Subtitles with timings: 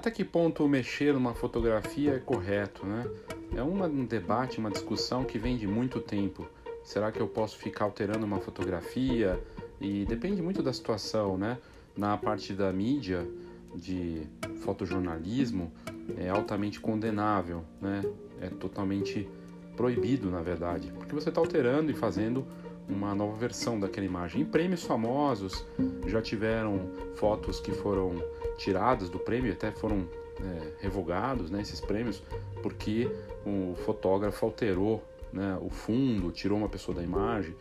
[0.00, 3.06] Até que ponto mexer numa fotografia é correto, né?
[3.54, 6.48] É um debate, uma discussão que vem de muito tempo.
[6.82, 9.38] Será que eu posso ficar alterando uma fotografia?
[9.78, 11.58] E depende muito da situação, né?
[11.94, 13.28] Na parte da mídia,
[13.74, 14.22] de
[14.62, 15.70] fotojornalismo,
[16.16, 18.00] é altamente condenável, né?
[18.40, 19.28] É totalmente
[19.76, 22.46] proibido, na verdade, porque você está alterando e fazendo
[22.88, 24.40] uma nova versão daquela imagem.
[24.40, 25.62] Em prêmios famosos
[26.06, 28.14] já tiveram fotos que foram
[28.60, 30.06] tiradas do prêmio, até foram
[30.38, 32.22] é, revogados né, esses prêmios,
[32.62, 33.10] porque
[33.44, 35.02] o fotógrafo alterou
[35.32, 37.54] né, o fundo, tirou uma pessoa da imagem.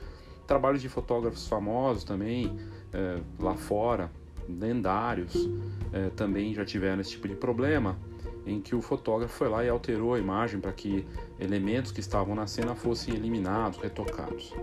[0.45, 2.59] Trabalhos de fotógrafos famosos também,
[2.91, 4.11] é, lá fora,
[4.47, 5.49] lendários,
[5.93, 7.97] é, também já tiveram esse tipo de problema,
[8.45, 11.05] em que o fotógrafo foi lá e alterou a imagem para que
[11.39, 14.53] elementos que estavam na cena fossem eliminados, retocados.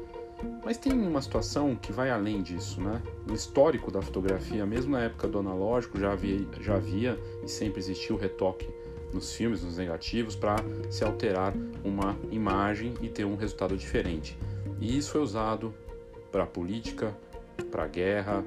[0.65, 3.01] Mas tem uma situação que vai além disso, né?
[3.27, 7.79] No histórico da fotografia, mesmo na época do analógico, já havia, já havia e sempre
[7.79, 8.69] existiu retoque
[9.13, 10.57] nos filmes, nos negativos, para
[10.91, 14.37] se alterar uma imagem e ter um resultado diferente.
[14.81, 15.73] E isso é usado
[16.33, 17.17] para a política,
[17.71, 18.45] para a guerra,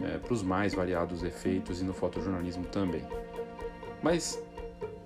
[0.00, 3.06] é, para os mais variados efeitos e no fotojornalismo também.
[4.02, 4.42] Mas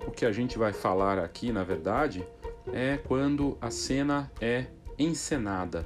[0.07, 2.27] o que a gente vai falar aqui, na verdade,
[2.73, 4.65] é quando a cena é
[4.97, 5.85] encenada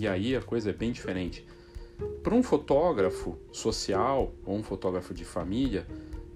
[0.00, 1.46] e aí a coisa é bem diferente.
[2.22, 5.86] Para um fotógrafo social ou um fotógrafo de família,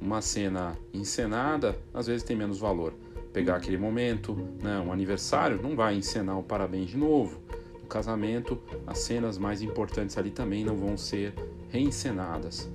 [0.00, 2.92] uma cena encenada às vezes tem menos valor.
[3.32, 7.40] Pegar aquele momento, né, um aniversário, não vai encenar o parabéns de novo.
[7.80, 11.34] No casamento, as cenas mais importantes ali também não vão ser
[11.70, 12.70] reencenadas.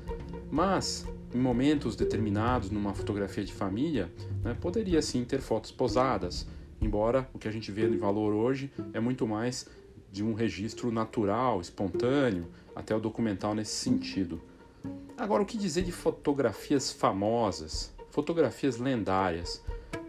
[0.52, 4.12] Mas em momentos determinados numa fotografia de família,
[4.44, 6.48] né, poderia sim ter fotos posadas,
[6.82, 9.68] embora o que a gente vê de valor hoje é muito mais
[10.12, 14.42] de um registro natural, espontâneo, até o documental nesse sentido.
[15.18, 19.64] Agora, o que dizer de fotografias famosas, fotografias lendárias?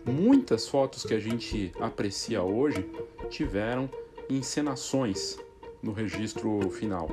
[0.06, 2.88] Muitas fotos que a gente aprecia hoje
[3.28, 3.90] tiveram
[4.28, 5.38] encenações
[5.82, 7.08] no registro final.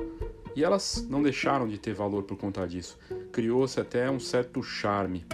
[0.54, 2.98] E elas não deixaram de ter valor por conta disso.
[3.32, 5.24] Criou-se até um certo charme.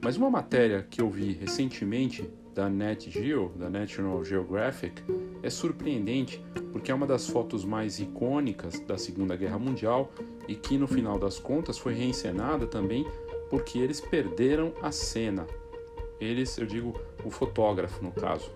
[0.00, 5.02] Mas uma matéria que eu vi recentemente da Net Geo, da National Geographic,
[5.42, 10.10] é surpreendente porque é uma das fotos mais icônicas da Segunda Guerra Mundial
[10.46, 13.06] e que no final das contas foi reencenada também
[13.48, 15.46] porque eles perderam a cena.
[16.20, 18.50] Eles, eu digo, o fotógrafo no caso.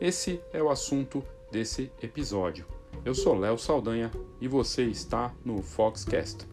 [0.00, 2.66] Esse é o assunto desse episódio.
[3.04, 4.10] Eu sou Léo Saldanha
[4.40, 6.46] e você está no Foxcast.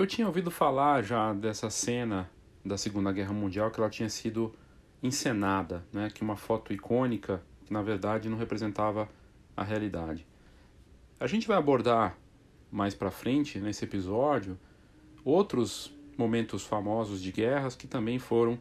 [0.00, 2.26] Eu tinha ouvido falar já dessa cena
[2.64, 4.50] da Segunda Guerra Mundial que ela tinha sido
[5.02, 6.08] encenada, né?
[6.08, 9.10] que uma foto icônica que na verdade não representava
[9.54, 10.26] a realidade.
[11.20, 12.16] A gente vai abordar
[12.72, 14.58] mais para frente nesse episódio
[15.22, 18.58] outros momentos famosos de guerras que também foram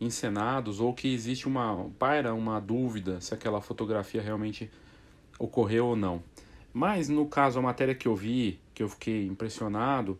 [0.00, 4.68] encenados ou que existe uma paira uma dúvida se aquela fotografia realmente
[5.38, 6.20] ocorreu ou não.
[6.72, 10.18] Mas no caso a matéria que eu vi, que eu fiquei impressionado,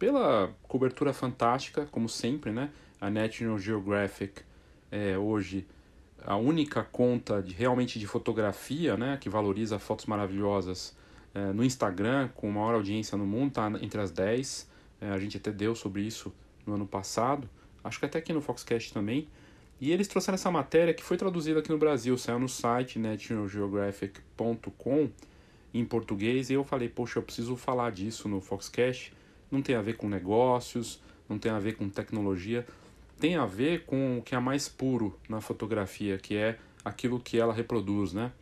[0.00, 2.70] pela cobertura fantástica, como sempre, né?
[2.98, 4.40] A National Geographic
[4.90, 5.66] é hoje
[6.24, 9.18] a única conta de, realmente de fotografia, né?
[9.20, 10.96] Que valoriza fotos maravilhosas
[11.34, 14.66] é, no Instagram, com maior audiência no mundo, tá entre as 10.
[15.02, 16.32] É, a gente até deu sobre isso
[16.66, 17.46] no ano passado.
[17.84, 19.28] Acho que até aqui no Foxcast também.
[19.78, 25.10] E eles trouxeram essa matéria que foi traduzida aqui no Brasil, saiu no site nationalgeographic.com
[25.74, 26.48] em português.
[26.48, 29.19] E eu falei, poxa, eu preciso falar disso no Foxcast
[29.50, 32.66] não tem a ver com negócios, não tem a ver com tecnologia,
[33.18, 37.38] tem a ver com o que é mais puro na fotografia, que é aquilo que
[37.38, 38.32] ela reproduz, né?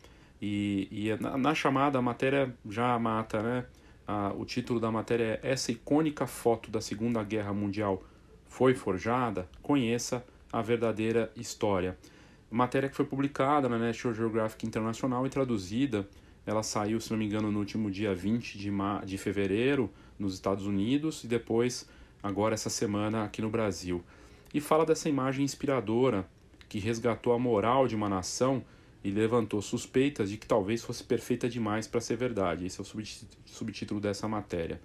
[0.41, 3.65] E, e na, na chamada a matéria já mata, né?
[4.07, 8.03] Ah, o título da matéria é Essa icônica foto da Segunda Guerra Mundial
[8.47, 9.47] foi forjada?
[9.61, 11.97] Conheça a verdadeira história.
[12.49, 16.07] Matéria que foi publicada na National Geographic Internacional e traduzida.
[16.45, 18.71] Ela saiu, se não me engano, no último dia 20 de,
[19.05, 21.89] de fevereiro nos Estados Unidos e depois,
[22.21, 24.03] agora essa semana, aqui no Brasil.
[24.53, 26.27] E fala dessa imagem inspiradora
[26.67, 28.63] que resgatou a moral de uma nação
[29.03, 32.65] e levantou suspeitas de que talvez fosse perfeita demais para ser verdade.
[32.65, 32.85] Esse é o
[33.45, 34.81] subtítulo dessa matéria.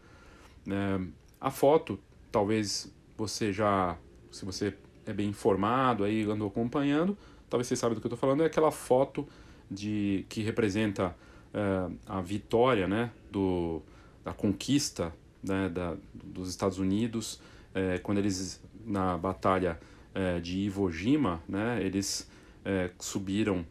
[0.69, 1.01] É,
[1.41, 1.99] a foto,
[2.31, 3.99] talvez você já,
[4.31, 7.17] se você é bem informado, aí andou acompanhando,
[7.51, 9.27] talvez você saiba do que eu estou falando, é aquela foto
[9.71, 11.15] de que representa
[11.53, 13.83] é, a vitória né, do,
[14.25, 15.13] da conquista
[15.47, 17.41] né, da, dos Estados Unidos,
[17.75, 19.79] é, quando eles, na batalha
[20.15, 22.29] é, de Iwo Jima, né, eles
[22.65, 23.65] é, subiram,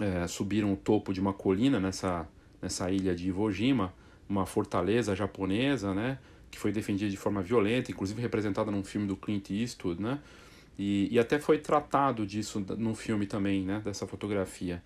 [0.00, 2.26] é, subiram o topo de uma colina nessa,
[2.62, 3.92] nessa ilha de Iwo Jima,
[4.28, 6.18] uma fortaleza japonesa, né,
[6.50, 10.18] que foi defendida de forma violenta, inclusive representada num filme do Clint Eastwood, né?
[10.78, 13.80] E, e até foi tratado disso no filme também, né?
[13.84, 14.82] Dessa fotografia.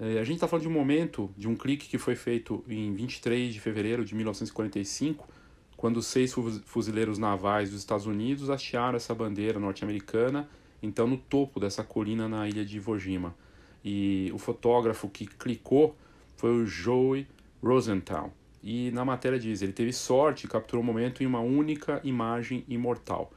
[0.00, 2.94] É, a gente está falando de um momento, de um clique que foi feito em
[2.94, 5.28] 23 de fevereiro de 1945,
[5.76, 10.48] quando seis fuzileiros navais dos Estados Unidos hastearam essa bandeira norte-americana,
[10.82, 13.34] então no topo dessa colina na ilha de Iwo Jima.
[13.84, 15.94] E o fotógrafo que clicou
[16.34, 17.26] foi o Joey
[17.62, 18.32] Rosenthal.
[18.62, 22.64] E na matéria diz, ele teve sorte e capturou o momento em uma única imagem
[22.68, 23.30] imortal.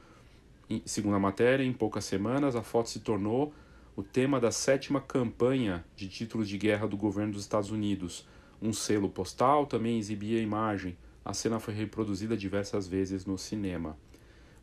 [0.86, 3.52] segundo a matéria, em poucas semanas, a foto se tornou
[3.96, 8.26] o tema da sétima campanha de títulos de guerra do governo dos Estados Unidos.
[8.60, 13.96] Um selo postal também exibia a imagem, a cena foi reproduzida diversas vezes no cinema.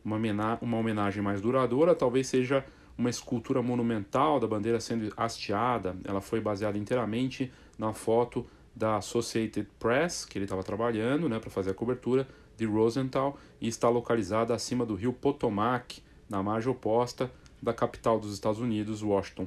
[0.04, 0.16] Uma,
[0.78, 2.64] homenagem mais duradoura talvez seja
[2.98, 5.96] uma escultura monumental da bandeira sendo hasteada.
[6.04, 11.50] Ela foi baseada inteiramente na foto da Associated Press, que ele estava trabalhando né, para
[11.50, 17.30] fazer a cobertura, de Rosenthal, e está localizada acima do rio Potomac, na margem oposta
[17.62, 19.46] da capital dos Estados Unidos, Washington.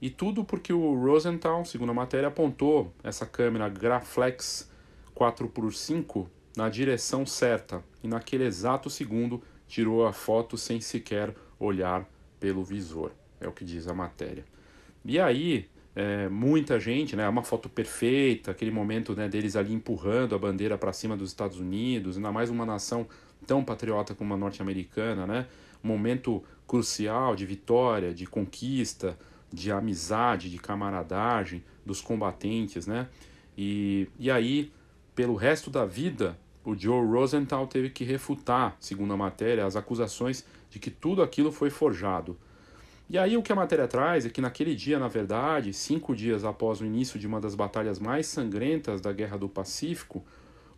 [0.00, 4.70] E tudo porque o Rosenthal, segundo a matéria, apontou essa câmera Graflex
[5.14, 6.26] 4x5
[6.56, 12.06] na direção certa e naquele exato segundo tirou a foto sem sequer olhar
[12.38, 13.12] pelo visor.
[13.40, 14.44] É o que diz a matéria.
[15.04, 20.34] E aí, é, muita gente, né, uma foto perfeita, aquele momento né, deles ali empurrando
[20.34, 23.06] a bandeira para cima dos Estados Unidos, ainda mais uma nação
[23.46, 25.46] tão patriota como a norte-americana, né,
[25.82, 29.18] um momento crucial de vitória, de conquista,
[29.52, 33.08] de amizade, de camaradagem dos combatentes, né,
[33.56, 34.70] e, e aí,
[35.14, 40.44] pelo resto da vida, o Joe Rosenthal teve que refutar, segundo a matéria, as acusações
[40.68, 42.36] de que tudo aquilo foi forjado.
[43.08, 46.44] E aí o que a matéria traz é que naquele dia, na verdade, cinco dias
[46.44, 50.24] após o início de uma das batalhas mais sangrentas da Guerra do Pacífico,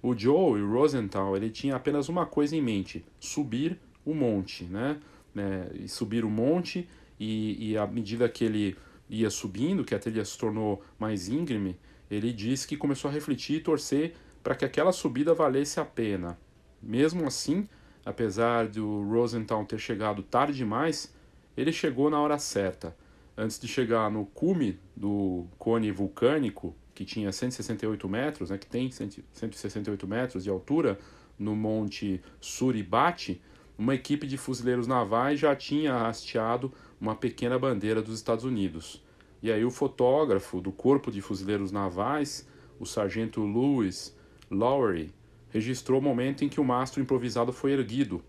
[0.02, 4.98] o Joe Rosenthal ele tinha apenas uma coisa em mente: subir o monte, né?
[5.38, 5.70] Né?
[5.74, 6.88] E subir o monte
[7.18, 8.76] e, e à medida que ele
[9.08, 11.78] ia subindo, que a trilha se tornou mais íngreme,
[12.10, 16.38] ele disse que começou a refletir e torcer para que aquela subida valesse a pena.
[16.82, 17.68] Mesmo assim,
[18.04, 21.14] apesar do Rosenthal ter chegado tarde demais,
[21.56, 22.96] ele chegou na hora certa.
[23.36, 28.90] Antes de chegar no cume do cone vulcânico, que tinha 168 metros, né, que tem
[28.90, 30.98] 168 metros de altura,
[31.38, 33.40] no Monte Suribati,
[33.78, 39.00] uma equipe de fuzileiros navais já tinha hasteado uma pequena bandeira dos Estados Unidos.
[39.40, 42.44] E aí o fotógrafo do Corpo de Fuzileiros Navais,
[42.80, 44.16] o sargento Lewis
[44.50, 45.14] Lowry
[45.50, 48.20] registrou o momento em que o mastro improvisado foi erguido,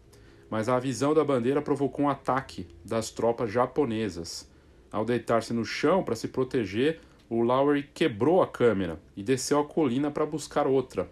[0.51, 4.47] mas a visão da bandeira provocou um ataque das tropas japonesas.
[4.91, 9.65] Ao deitar-se no chão para se proteger, o Lowry quebrou a câmera e desceu a
[9.65, 11.09] colina para buscar outra.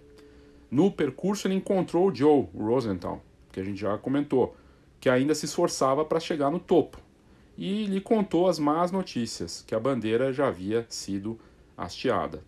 [0.69, 3.23] No percurso, ele encontrou o Joe Rosenthal,
[3.57, 4.55] que a gente já comentou,
[4.99, 6.99] que ainda se esforçava para chegar no topo,
[7.57, 11.39] e lhe contou as más notícias, que a bandeira já havia sido
[11.75, 12.41] hasteada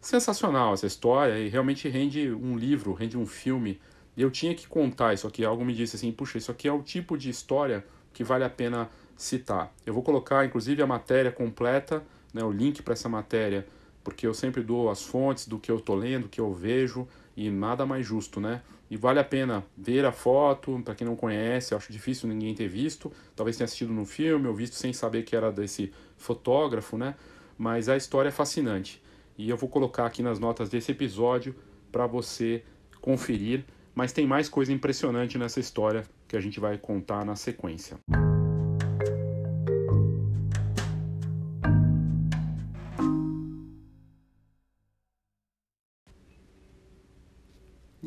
[0.00, 3.80] sensacional essa história e realmente rende um livro, rende um filme.
[4.16, 5.44] Eu tinha que contar isso aqui.
[5.44, 8.50] Algo me disse assim: puxa, isso aqui é o tipo de história que vale a
[8.50, 9.72] pena citar.
[9.84, 12.02] Eu vou colocar inclusive a matéria completa,
[12.32, 13.66] né, o link para essa matéria,
[14.02, 17.06] porque eu sempre dou as fontes do que eu estou lendo, do que eu vejo
[17.36, 18.62] e nada mais justo, né?
[18.90, 22.68] E vale a pena ver a foto, para quem não conhece, acho difícil ninguém ter
[22.68, 27.14] visto, talvez tenha assistido no filme ou visto sem saber que era desse fotógrafo, né?
[27.56, 29.02] Mas a história é fascinante
[29.36, 31.54] e eu vou colocar aqui nas notas desse episódio
[31.92, 32.62] para você
[33.00, 33.64] conferir.
[33.94, 37.98] Mas tem mais coisa impressionante nessa história que a gente vai contar na sequência.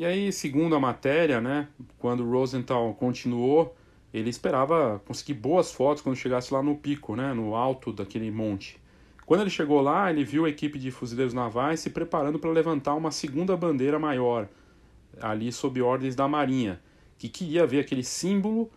[0.01, 1.67] E aí, segundo a matéria, né,
[1.99, 3.75] quando Rosenthal continuou,
[4.11, 8.81] ele esperava conseguir boas fotos quando chegasse lá no pico, né, no alto daquele monte.
[9.27, 12.95] Quando ele chegou lá, ele viu a equipe de fuzileiros navais se preparando para levantar
[12.95, 14.49] uma segunda bandeira maior,
[15.21, 16.81] ali sob ordens da Marinha,
[17.19, 18.71] que queria ver aquele símbolo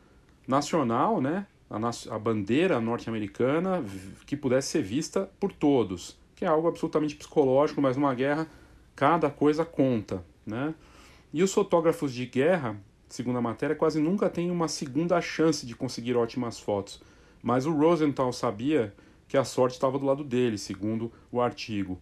[0.47, 3.83] nacional, né, a, bandeira norte-americana,
[4.27, 8.47] que pudesse ser vista por todos, que é algo absolutamente psicológico, mas numa guerra
[8.95, 10.75] cada coisa conta, né?
[11.35, 15.75] E os fotógrafos de guerra, segundo a matéria, quase nunca têm uma segunda chance de
[15.75, 17.03] conseguir ótimas fotos.
[17.43, 18.95] Mas o Rosenthal sabia
[19.27, 21.99] que a sorte estava do lado dele, segundo o artigo.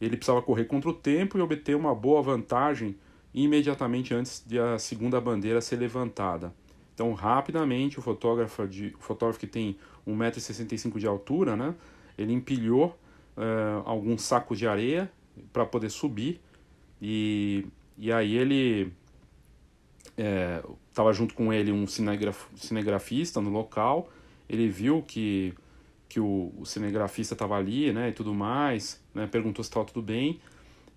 [0.00, 2.94] Ele precisava correr contra o tempo e obter uma boa vantagem
[3.34, 6.54] imediatamente antes de a segunda bandeira ser levantada.
[6.94, 9.76] Então, rapidamente, o fotógrafo, de, o fotógrafo que tem
[10.06, 11.74] 1,65m de altura, né,
[12.16, 12.96] ele empilhou
[13.36, 15.10] uh, alguns sacos de areia
[15.52, 16.40] para poder subir
[17.02, 17.66] e,
[17.98, 18.92] e aí ele
[20.16, 24.10] estava é, junto com ele um cinegraf, cinegrafista no local.
[24.48, 25.54] Ele viu que,
[26.08, 30.02] que o, o cinegrafista estava ali, né, e tudo mais, né, perguntou se estava tudo
[30.02, 30.40] bem.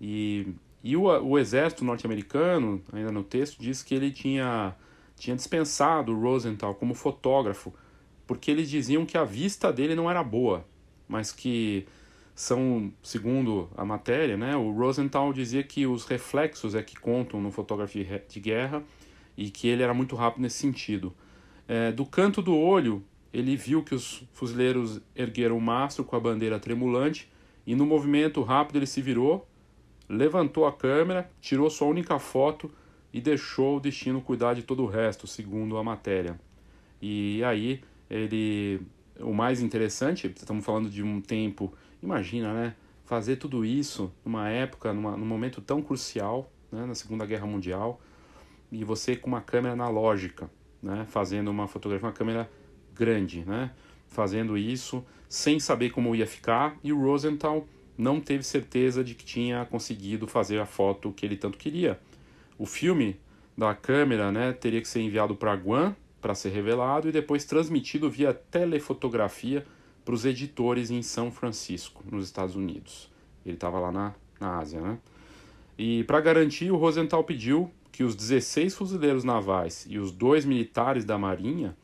[0.00, 4.74] E, e o, o exército norte-americano, ainda no texto, diz que ele tinha,
[5.16, 7.74] tinha dispensado o Rosenthal como fotógrafo,
[8.26, 10.64] porque eles diziam que a vista dele não era boa,
[11.08, 11.86] mas que
[12.40, 17.50] são, segundo a matéria, né, o Rosenthal dizia que os reflexos é que contam no
[17.50, 18.82] fotografia de guerra
[19.36, 21.14] e que ele era muito rápido nesse sentido.
[21.68, 26.20] É, do canto do olho, ele viu que os fuzileiros ergueram o mastro com a
[26.20, 27.30] bandeira tremulante
[27.66, 29.46] e no movimento rápido ele se virou,
[30.08, 32.70] levantou a câmera, tirou sua única foto
[33.12, 36.40] e deixou o destino cuidar de todo o resto, segundo a matéria.
[37.02, 38.80] E aí ele,
[39.20, 41.70] o mais interessante, estamos falando de um tempo,
[42.02, 42.74] imagina, né?
[43.04, 48.00] Fazer tudo isso numa época, numa, num momento tão crucial, né, na Segunda Guerra Mundial,
[48.70, 50.48] e você com uma câmera analógica,
[50.80, 52.48] né, fazendo uma fotografia, uma câmera
[52.94, 53.72] grande, né,
[54.08, 57.66] fazendo isso sem saber como ia ficar, e o Rosenthal
[57.98, 62.00] não teve certeza de que tinha conseguido fazer a foto que ele tanto queria.
[62.56, 63.18] O filme
[63.58, 68.10] da câmera né, teria que ser enviado para Guam para ser revelado e depois transmitido
[68.10, 69.66] via telefotografia
[70.10, 73.08] para os editores em São Francisco, nos Estados Unidos.
[73.46, 74.80] Ele estava lá na, na Ásia.
[74.80, 74.98] Né?
[75.78, 81.04] E para garantir, o Rosenthal pediu que os 16 fuzileiros navais e os dois militares
[81.04, 81.76] da Marinha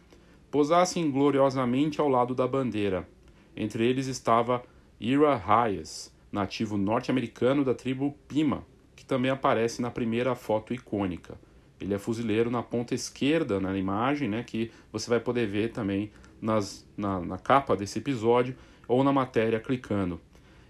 [0.50, 3.08] posassem gloriosamente ao lado da bandeira.
[3.56, 4.60] Entre eles estava
[4.98, 8.66] Ira Hayes, nativo norte-americano da tribo Pima,
[8.96, 11.38] que também aparece na primeira foto icônica.
[11.80, 16.10] Ele é fuzileiro na ponta esquerda na imagem, né, que você vai poder ver também
[16.46, 18.54] nas, na, na capa desse episódio
[18.86, 20.20] ou na matéria clicando.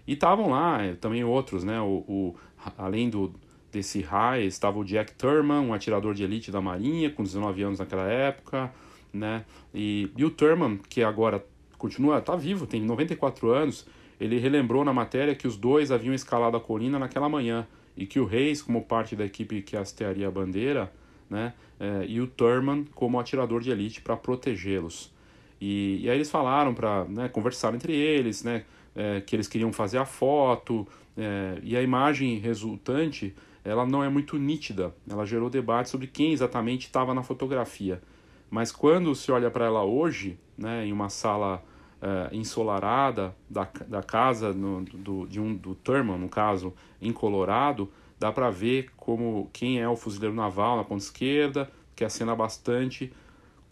[0.07, 2.35] E estavam lá eh, também outros, né, o, o
[2.77, 3.31] além do,
[3.71, 7.79] desse Hayes, estava o Jack Thurman, um atirador de elite da Marinha, com 19 anos
[7.79, 8.73] naquela época,
[9.13, 11.45] né, e, e o Thurman, que agora
[11.77, 13.85] continua, está vivo, tem 94 anos,
[14.19, 18.19] ele relembrou na matéria que os dois haviam escalado a colina naquela manhã e que
[18.19, 20.91] o Reis, como parte da equipe que hastearia a bandeira,
[21.29, 25.15] né, é, e o Thurman como atirador de elite para protegê-los.
[25.59, 28.63] E, e, aí eles falaram para né, conversar entre eles, né,
[28.95, 30.87] é, que eles queriam fazer a foto,
[31.17, 36.31] é, e a imagem resultante ela não é muito nítida, ela gerou debate sobre quem
[36.31, 38.01] exatamente estava na fotografia.
[38.49, 41.61] Mas quando se olha para ela hoje, né, em uma sala
[42.01, 47.91] uh, ensolarada da, da casa no, do, de um, do Thurman, no caso, em Colorado,
[48.17, 52.09] dá para ver como quem é o fuzileiro naval na ponta esquerda, que é a
[52.09, 53.11] cena bastante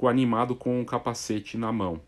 [0.04, 2.02] animado com o capacete na mão.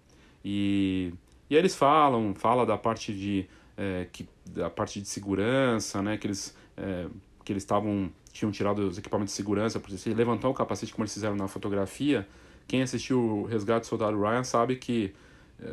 [0.43, 1.13] E,
[1.49, 6.27] e eles falam, fala da parte de é, que, da parte de segurança, né, que
[6.27, 7.07] eles é,
[7.43, 11.03] que eles estavam tinham tirado os equipamentos de segurança, porque se levantar o capacete como
[11.03, 12.27] eles fizeram na fotografia,
[12.67, 15.13] quem assistiu o Resgate do Soldado Ryan sabe que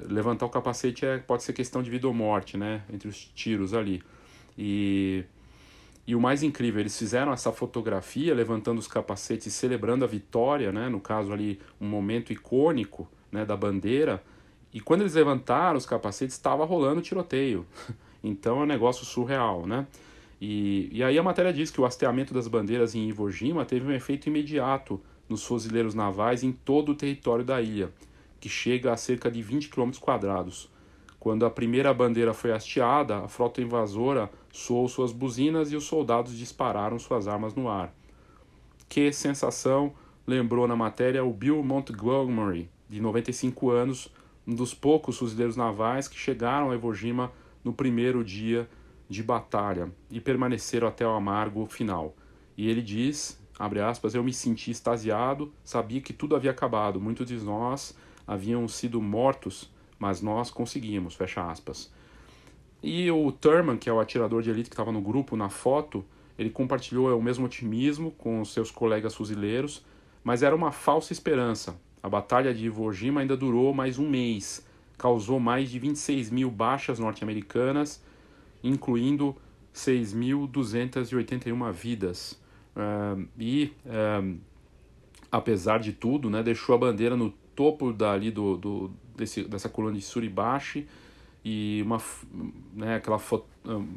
[0.09, 2.83] levantar o capacete é, pode ser questão de vida ou morte, né?
[2.93, 4.03] Entre os tiros ali.
[4.57, 5.25] E,
[6.07, 10.89] e o mais incrível, eles fizeram essa fotografia levantando os capacetes, celebrando a vitória, né?
[10.89, 14.23] No caso ali, um momento icônico né, da bandeira.
[14.73, 17.67] E quando eles levantaram os capacetes, estava rolando tiroteio.
[18.27, 19.87] Então é um negócio surreal, né?
[20.41, 23.87] E, e aí a matéria diz que o hasteamento das bandeiras em Iwo Jima teve
[23.87, 27.93] um efeito imediato nos fuzileiros navais em todo o território da ilha
[28.45, 30.69] que chega a cerca de 20 km quadrados.
[31.25, 36.37] Quando a primeira bandeira foi hasteada, a frota invasora soou suas buzinas e os soldados
[36.37, 37.95] dispararam suas armas no ar.
[38.91, 39.95] Que sensação,
[40.27, 44.13] lembrou na matéria o Bill Montgomery, de 95 anos,
[44.47, 47.33] um dos poucos fuzileiros navais que chegaram a Iwo Jima
[47.65, 48.69] no primeiro dia
[49.09, 52.15] de batalha e permaneceram até o amargo final.
[52.55, 53.43] E ele diz,
[53.89, 59.01] aspas, eu me senti extasiado, sabia que tudo havia acabado, muitos de nós haviam sido
[59.01, 59.73] mortos,
[60.05, 61.91] mas nós conseguimos, fecha aspas.
[62.83, 66.05] E o Thurman, que é o atirador de elite que estava no grupo na foto,
[66.39, 69.83] ele compartilhou o mesmo otimismo com os seus colegas fuzileiros,
[70.23, 71.75] mas era uma falsa esperança.
[72.03, 74.69] A batalha de Iwo Jima ainda durou mais um mês,
[74.99, 78.05] causou mais de 26 mil baixas norte-americanas,
[78.63, 79.35] incluindo
[79.75, 82.39] 6.281 vidas.
[82.77, 84.37] Uh, e, uh,
[85.33, 89.97] apesar de tudo, né, deixou a bandeira no topo dali do, do desse, dessa coluna
[89.97, 90.87] de Suribashi
[91.45, 92.01] e uma
[92.73, 93.45] né, aquela, fo,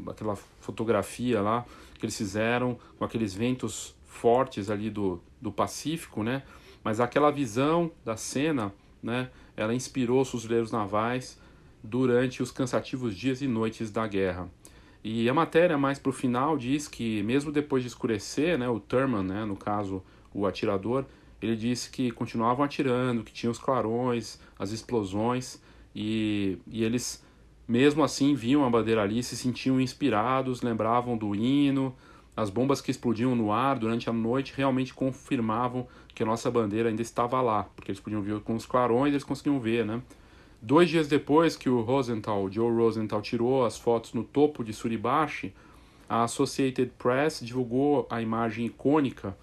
[0.07, 1.65] aquela fotografia lá
[1.97, 6.43] que eles fizeram com aqueles ventos fortes ali do, do Pacífico, né?
[6.83, 9.29] Mas aquela visão da cena, né?
[9.55, 11.39] Ela inspirou os fuzileiros navais
[11.83, 14.49] durante os cansativos dias e noites da guerra.
[15.03, 18.67] E a matéria mais para o final diz que mesmo depois de escurecer, né?
[18.69, 19.45] O Thurman, né?
[19.45, 21.05] No caso o atirador,
[21.41, 25.61] ele disse que continuavam atirando, que tinham os clarões, as explosões,
[25.95, 27.23] e, e eles,
[27.67, 31.95] mesmo assim, viam a bandeira ali, se sentiam inspirados, lembravam do hino,
[32.35, 36.89] as bombas que explodiam no ar durante a noite realmente confirmavam que a nossa bandeira
[36.89, 40.01] ainda estava lá, porque eles podiam ver com os clarões, eles conseguiam ver, né?
[40.61, 45.53] Dois dias depois que o Rosenthal, Joe Rosenthal, tirou as fotos no topo de Suribachi,
[46.09, 49.37] a Associated Press divulgou a imagem icônica,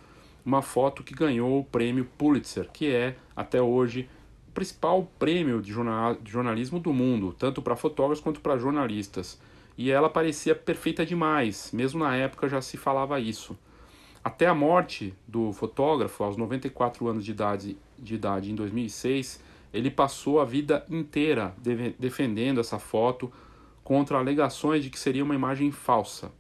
[0.44, 4.08] uma foto que ganhou o prêmio Pulitzer, que é, até hoje,
[4.48, 9.40] o principal prêmio de jornalismo do mundo, tanto para fotógrafos quanto para jornalistas.
[9.76, 13.56] E ela parecia perfeita demais, mesmo na época já se falava isso.
[14.22, 19.90] Até a morte do fotógrafo, aos 94 anos de idade, de idade em 2006, ele
[19.90, 21.54] passou a vida inteira
[21.98, 23.30] defendendo essa foto
[23.82, 26.32] contra alegações de que seria uma imagem falsa.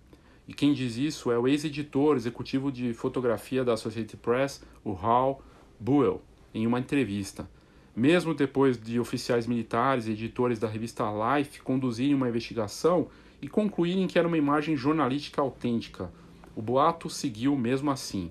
[0.46, 5.42] E quem diz isso é o ex-editor executivo de fotografia da Associated Press, o Hal
[5.80, 6.22] Buell,
[6.52, 7.48] em uma entrevista.
[7.96, 13.08] Mesmo depois de oficiais militares e editores da revista Life conduzirem uma investigação
[13.40, 16.10] e concluírem que era uma imagem jornalística autêntica,
[16.56, 18.30] o boato seguiu mesmo assim.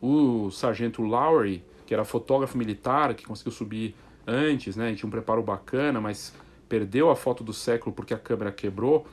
[0.00, 3.94] O sargento Lowry, que era fotógrafo militar, que conseguiu subir
[4.26, 6.34] antes, né, tinha um preparo bacana, mas
[6.68, 9.06] perdeu a foto do século porque a câmera quebrou,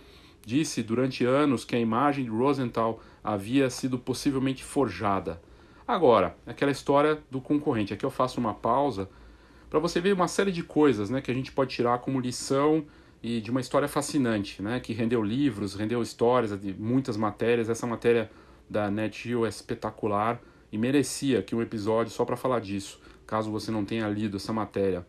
[0.46, 5.42] disse durante anos que a imagem de Rosenthal havia sido possivelmente forjada.
[5.88, 7.94] Agora, aquela história do concorrente.
[7.94, 9.10] Aqui eu faço uma pausa
[9.70, 12.86] para você ver uma série de coisas né, que a gente pode tirar como lição
[13.22, 17.70] e de uma história fascinante, né, que rendeu livros, rendeu histórias, muitas matérias.
[17.70, 18.30] Essa matéria
[18.70, 20.40] da NetGeo é espetacular
[20.72, 24.54] e merecia aqui um episódio só para falar disso, caso você não tenha lido essa
[24.54, 25.06] matéria.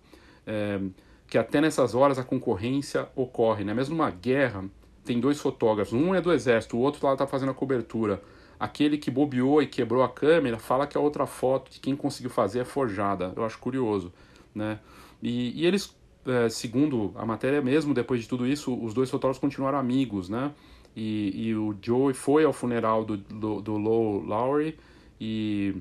[0.46, 0.80] É,
[1.26, 3.74] que até nessas horas a concorrência ocorre, né?
[3.74, 4.64] mesmo numa guerra,
[5.06, 8.20] tem dois fotógrafos, um é do exército, o outro lá está fazendo a cobertura.
[8.58, 12.30] Aquele que bobeou e quebrou a câmera fala que a outra foto de quem conseguiu
[12.30, 13.32] fazer é forjada.
[13.36, 14.12] Eu acho curioso,
[14.54, 14.80] né?
[15.22, 15.94] E, e eles,
[16.26, 20.52] é, segundo a matéria mesmo, depois de tudo isso, os dois fotógrafos continuaram amigos, né?
[20.96, 24.78] E, e o Joey foi ao funeral do, do, do Low Lowry
[25.20, 25.76] e,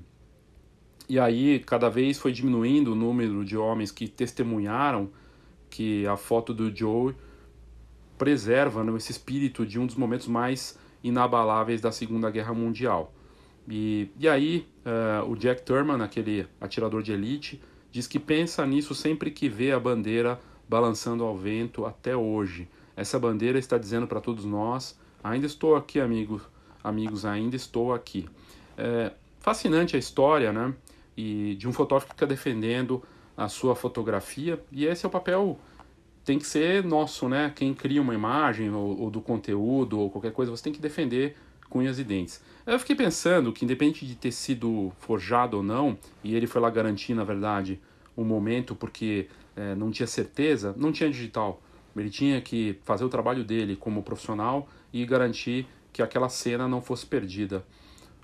[1.08, 5.10] e aí cada vez foi diminuindo o número de homens que testemunharam
[5.70, 7.16] que a foto do Joey
[8.18, 13.14] preserva né, esse espírito de um dos momentos mais inabaláveis da Segunda Guerra Mundial.
[13.68, 18.94] E, e aí uh, o Jack Thurman, aquele atirador de elite, diz que pensa nisso
[18.94, 22.68] sempre que vê a bandeira balançando ao vento até hoje.
[22.96, 26.42] Essa bandeira está dizendo para todos nós: ainda estou aqui, amigos,
[26.84, 28.28] amigos, ainda estou aqui.
[28.78, 30.74] É fascinante a história, né?
[31.16, 33.04] E de um fotógrafo que fica defendendo
[33.38, 35.60] a sua fotografia, e esse é o papel
[36.26, 37.54] tem que ser nosso, né?
[37.56, 41.38] Quem cria uma imagem ou, ou, do conteúdo ou qualquer coisa, você tem que defender
[41.70, 42.42] com unhas e dentes.
[42.66, 46.70] Eu fiquei pensando que, independente de ter sido forjado ou não, e ele foi lá
[46.70, 47.80] garantir, na verdade,
[48.18, 51.62] um momento porque é, não tinha certeza, não tinha digital.
[51.96, 56.82] Ele tinha que fazer o trabalho dele como profissional e garantir que aquela cena não
[56.82, 57.64] fosse perdida.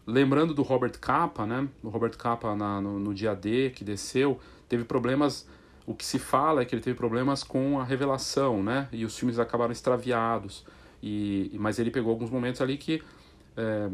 [0.05, 1.67] Lembrando do Robert Capa, né?
[1.83, 5.47] O Robert Capa na, no, no dia D que desceu, teve problemas
[5.91, 8.87] o que se fala é que ele teve problemas com a revelação, né?
[8.91, 10.65] E os filmes acabaram extraviados.
[11.01, 13.01] E, mas ele pegou alguns momentos ali que.
[13.55, 13.89] É,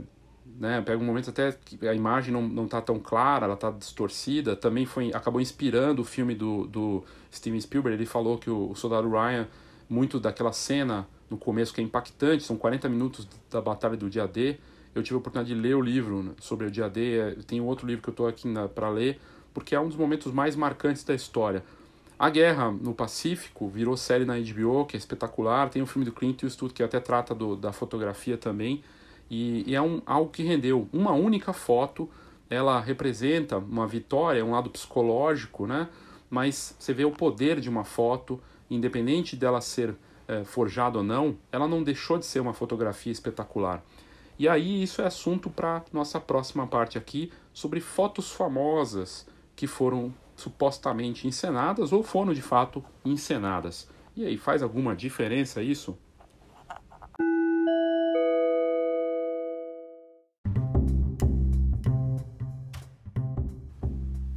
[0.60, 3.69] né, pega um momento até que a imagem não, não tá tão clara, ela tá
[3.69, 4.55] distorcida.
[4.55, 7.97] Também foi acabou inspirando o filme do, do Steven Spielberg.
[7.97, 9.47] Ele falou que o, o Soldado Ryan,
[9.89, 14.27] muito daquela cena no começo que é impactante, são 40 minutos da batalha do dia
[14.27, 14.57] D.
[14.95, 17.36] Eu tive a oportunidade de ler o livro né, sobre o dia D.
[17.45, 19.19] Tem outro livro que eu estou aqui para ler,
[19.53, 21.63] porque é um dos momentos mais marcantes da história.
[22.19, 25.69] A Guerra no Pacífico virou série na HBO, que é espetacular.
[25.69, 28.84] Tem o filme do Clint Eastwood, que até trata do, da fotografia também.
[29.30, 30.88] E, e, é um, algo que rendeu.
[30.91, 32.10] Uma única foto,
[32.49, 35.89] ela representa uma vitória, um lado psicológico, né?
[36.27, 39.95] Mas você vê o poder de uma foto, independente dela ser
[40.27, 43.84] é, forjada ou não, ela não deixou de ser uma fotografia espetacular.
[44.39, 50.13] E aí isso é assunto para nossa próxima parte aqui, sobre fotos famosas que foram
[50.38, 53.89] supostamente encenadas ou foram de fato encenadas.
[54.15, 55.97] E aí, faz alguma diferença isso?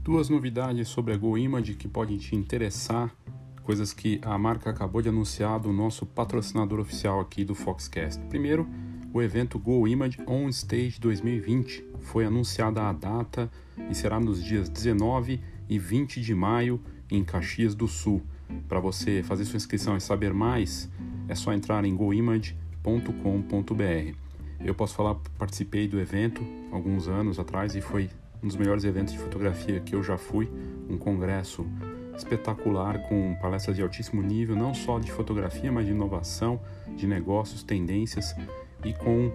[0.03, 3.15] Duas novidades sobre a GoImage que podem te interessar,
[3.63, 8.21] coisas que a marca acabou de anunciar do nosso patrocinador oficial aqui do Foxcast.
[8.27, 8.67] Primeiro,
[9.13, 13.51] o evento GoImage On Stage 2020 foi anunciada a data
[13.89, 18.21] e será nos dias 19 e 20 de maio em Caxias do Sul.
[18.69, 20.91] Para você fazer sua inscrição e saber mais,
[21.29, 24.15] é só entrar em goimage.com.br.
[24.63, 28.11] Eu posso falar, participei do evento alguns anos atrás e foi
[28.43, 30.51] um dos melhores eventos de fotografia que eu já fui,
[30.89, 31.65] um congresso
[32.17, 36.61] espetacular com palestras de altíssimo nível, não só de fotografia, mas de inovação,
[36.97, 38.35] de negócios, tendências
[38.85, 39.33] e com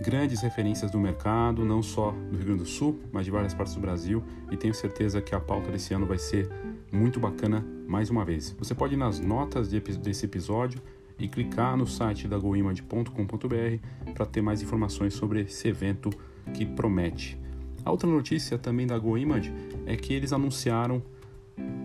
[0.00, 3.74] grandes referências do mercado, não só do Rio Grande do Sul, mas de várias partes
[3.74, 6.50] do Brasil, e tenho certeza que a pauta desse ano vai ser
[6.92, 8.54] muito bacana mais uma vez.
[8.58, 10.80] Você pode ir nas notas desse episódio
[11.18, 16.10] e clicar no site da goimage.com.br para ter mais informações sobre esse evento
[16.52, 17.38] que promete.
[17.84, 19.52] A outra notícia também da GoImage
[19.86, 21.02] é que eles anunciaram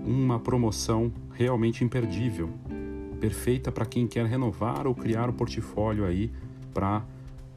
[0.06, 2.50] uma promoção realmente imperdível,
[3.19, 6.32] perfeita para quem quer renovar ou criar o portfólio aí
[6.74, 7.04] para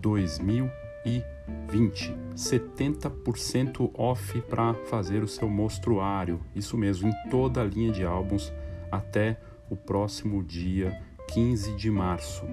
[0.02, 2.14] 2020.
[2.36, 6.40] 70% off para fazer o seu mostruário.
[6.54, 8.52] Isso mesmo, em toda a linha de álbuns
[8.90, 12.44] até o próximo dia 15 de março.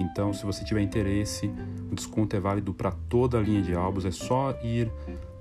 [0.00, 1.50] Então, se você tiver interesse,
[1.90, 4.04] o desconto é válido para toda a linha de álbuns.
[4.04, 4.90] É só ir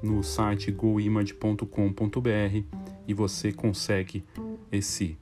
[0.02, 2.64] no site goimage.com.br
[3.08, 4.26] e você consegue
[4.72, 5.18] esse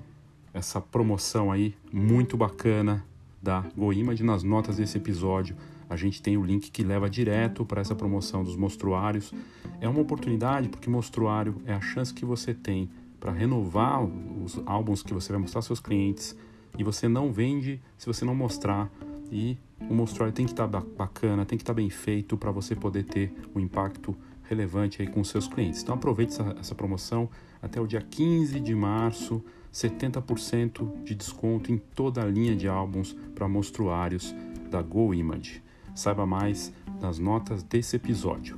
[0.51, 3.05] essa promoção aí muito bacana
[3.41, 5.55] da GoImage nas notas desse episódio.
[5.89, 9.33] A gente tem o link que leva direto para essa promoção dos mostruários.
[9.81, 15.01] É uma oportunidade porque mostruário é a chance que você tem para renovar os álbuns
[15.01, 16.35] que você vai mostrar aos seus clientes
[16.77, 18.89] e você não vende se você não mostrar
[19.31, 19.57] e
[19.89, 22.75] o mostruário tem que estar tá bacana, tem que estar tá bem feito para você
[22.75, 25.81] poder ter um impacto relevante aí com seus clientes.
[25.81, 27.29] Então aproveite essa, essa promoção
[27.61, 33.15] até o dia 15 de março, 70% de desconto em toda a linha de álbuns
[33.35, 34.33] para mostruários
[34.69, 35.61] da Go Image.
[35.99, 38.57] Saiba mais nas notas desse episódio.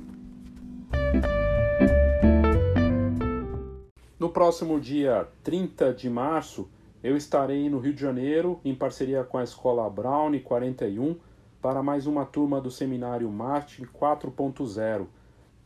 [4.16, 6.70] No próximo dia 30 de março,
[7.02, 11.16] eu estarei no Rio de Janeiro em parceria com a Escola Brown 41
[11.60, 15.08] para mais uma turma do seminário Marketing 4.0.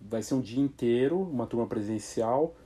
[0.00, 2.56] Vai ser um dia inteiro, uma turma presencial,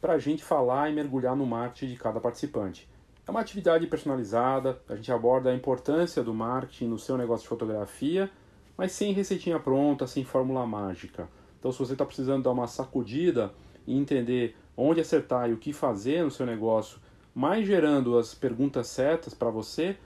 [0.00, 2.88] para a gente falar e mergulhar no marketing de cada participante.
[3.24, 7.48] É uma atividade personalizada, a gente aborda a importância do marketing no seu negócio de
[7.48, 8.28] fotografia,
[8.76, 11.28] mas sem receitinha pronta, sem fórmula mágica.
[11.58, 13.52] Então, se você está precisando dar uma sacudida
[13.86, 17.00] e entender onde acertar e o que fazer no seu negócio
[17.38, 19.98] mas gerando as perguntas certas para você,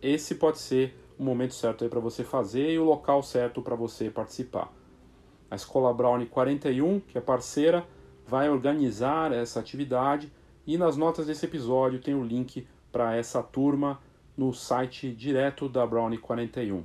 [0.00, 4.08] esse pode ser o momento certo para você fazer e o local certo para você
[4.08, 4.72] participar.
[5.50, 7.84] A Escola Brown 41, que é parceira,
[8.24, 10.32] vai organizar essa atividade
[10.64, 13.98] e nas notas desse episódio tem o link para essa turma
[14.36, 16.84] no site direto da Brown 41.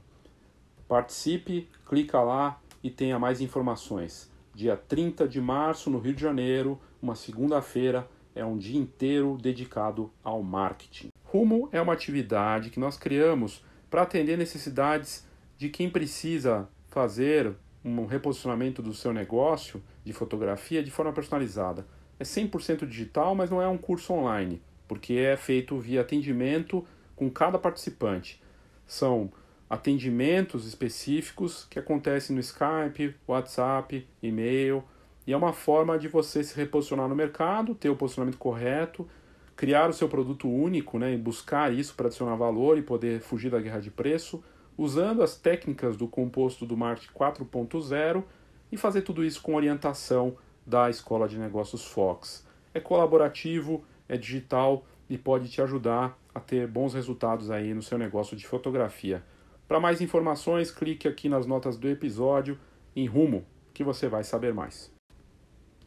[0.87, 4.31] Participe, clica lá e tenha mais informações.
[4.53, 10.11] Dia 30 de março, no Rio de Janeiro, uma segunda-feira, é um dia inteiro dedicado
[10.23, 11.09] ao marketing.
[11.23, 18.05] Rumo é uma atividade que nós criamos para atender necessidades de quem precisa fazer um
[18.05, 21.85] reposicionamento do seu negócio de fotografia de forma personalizada.
[22.19, 27.29] É 100% digital, mas não é um curso online, porque é feito via atendimento com
[27.29, 28.41] cada participante.
[28.85, 29.31] São
[29.69, 34.83] atendimentos específicos que acontecem no Skype, WhatsApp, e-mail,
[35.27, 39.07] e é uma forma de você se reposicionar no mercado, ter o posicionamento correto,
[39.55, 43.49] criar o seu produto único né, e buscar isso para adicionar valor e poder fugir
[43.49, 44.43] da guerra de preço,
[44.77, 48.23] usando as técnicas do composto do marketing 4.0
[48.71, 52.45] e fazer tudo isso com orientação da Escola de Negócios Fox.
[52.73, 57.97] É colaborativo, é digital e pode te ajudar a ter bons resultados aí no seu
[57.97, 59.23] negócio de fotografia.
[59.67, 62.57] Para mais informações, clique aqui nas notas do episódio
[62.95, 64.93] em Rumo, que você vai saber mais.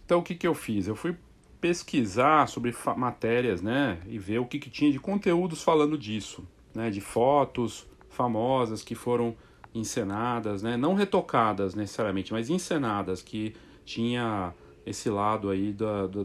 [0.05, 0.89] Então o que, que eu fiz?
[0.89, 1.17] Eu fui
[1.61, 6.91] pesquisar sobre matérias, né, e ver o que, que tinha de conteúdos falando disso, né,
[6.91, 9.37] de fotos famosas que foram
[9.75, 14.55] encenadas, né, não retocadas necessariamente, mas encenadas que tinha
[14.87, 16.25] esse lado aí da, da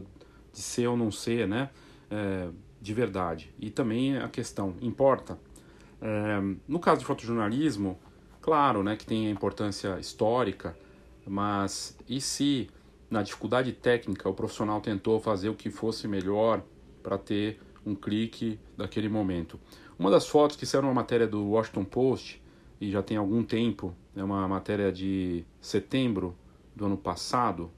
[0.52, 1.70] de ser ou não ser, né,
[2.10, 2.48] é,
[2.80, 3.52] de verdade.
[3.58, 5.38] E também a questão importa.
[6.06, 6.38] É,
[6.68, 7.98] no caso de fotojornalismo,
[8.42, 10.76] claro, né, que tem a importância histórica,
[11.26, 12.68] mas e se
[13.10, 16.62] na dificuldade técnica, o profissional tentou fazer o que fosse melhor
[17.02, 19.58] para ter um clique daquele momento.
[19.98, 22.42] Uma das fotos que saiu numa matéria do Washington Post,
[22.78, 26.36] e já tem algum tempo, é uma matéria de setembro
[26.76, 27.70] do ano passado,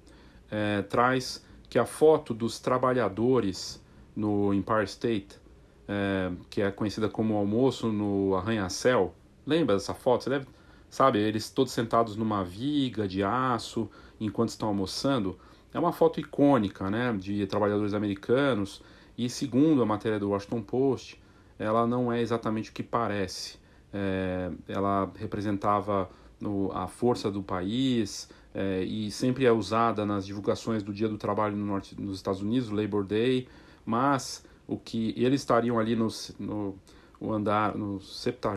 [0.51, 3.81] é, traz que a foto dos trabalhadores
[4.17, 5.39] no Empire State,
[5.89, 9.15] é, que é conhecida como almoço no arranha-céu,
[9.47, 10.25] lembra dessa foto?
[10.25, 10.47] Você deve,
[10.89, 13.89] sabe, eles todos sentados numa viga de aço,
[14.21, 15.39] enquanto estão almoçando,
[15.73, 18.83] é uma foto icônica né, de trabalhadores americanos
[19.17, 21.23] e, segundo a matéria do Washington Post,
[21.59, 23.59] ela não é exatamente o que parece.
[23.93, 26.09] É, ela representava
[26.41, 31.19] no, a força do país é, e sempre é usada nas divulgações do Dia do
[31.19, 33.49] Trabalho no norte, nos Estados Unidos, Labor Day,
[33.85, 36.79] mas o que eles estariam ali no, no
[37.19, 38.57] o andar, no 70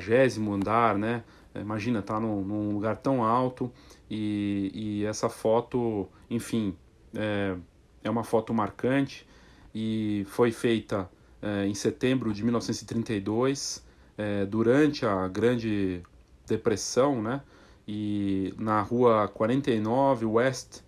[0.54, 1.24] andar, né?
[1.56, 3.72] Imagina, tá num, num, lugar tão alto
[4.10, 6.76] e, e essa foto, enfim,
[7.14, 7.56] é,
[8.04, 9.28] é uma foto marcante
[9.74, 11.10] e foi feita
[11.42, 13.86] é, em setembro de 1932,
[14.18, 16.04] é, durante a Grande
[16.46, 17.42] Depressão, né?
[17.88, 20.82] E na rua 49 West,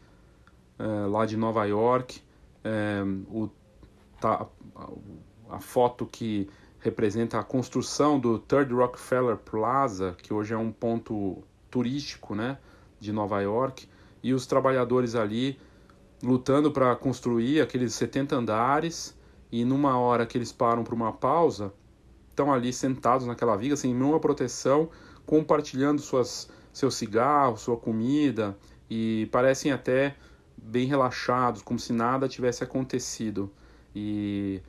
[0.77, 2.21] é, lá de Nova York,
[2.63, 3.49] é, o,
[4.21, 4.45] tá,
[5.49, 11.43] a foto que representa a construção do Third Rockefeller Plaza, que hoje é um ponto
[11.69, 12.57] turístico, né,
[12.99, 13.87] de Nova York,
[14.23, 15.59] e os trabalhadores ali
[16.23, 19.17] lutando para construir aqueles 70 andares
[19.51, 21.73] e numa hora que eles param para uma pausa,
[22.29, 24.89] estão ali sentados naquela viga sem nenhuma proteção,
[25.25, 28.57] compartilhando suas, seus cigarros, sua comida
[28.89, 30.15] e parecem até
[30.55, 33.51] bem relaxados, como se nada tivesse acontecido.
[33.95, 34.61] E,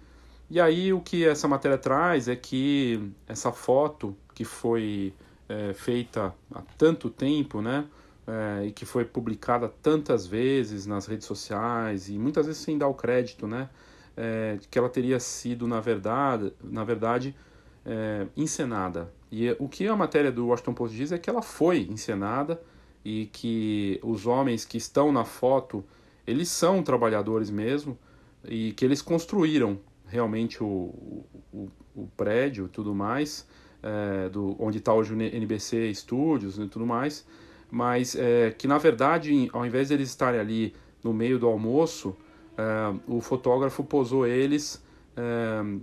[0.51, 5.13] e aí o que essa matéria traz é que essa foto que foi
[5.49, 7.85] é, feita há tanto tempo, né?
[8.27, 12.87] É, e que foi publicada tantas vezes nas redes sociais e muitas vezes sem dar
[12.87, 13.69] o crédito, né?
[14.17, 17.35] é, que ela teria sido, na verdade, na verdade
[17.85, 19.13] é, encenada.
[19.31, 22.61] E o que a matéria do Washington Post diz é que ela foi encenada
[23.05, 25.85] e que os homens que estão na foto,
[26.27, 27.99] eles são trabalhadores mesmo
[28.45, 33.47] e que eles construíram realmente o, o, o prédio tudo mais,
[33.83, 37.27] é, do, onde está hoje o NBC Studios e tudo mais,
[37.71, 42.17] mas é, que na verdade, ao invés de eles estarem ali no meio do almoço,
[42.57, 44.85] é, o fotógrafo posou eles
[45.17, 45.79] é,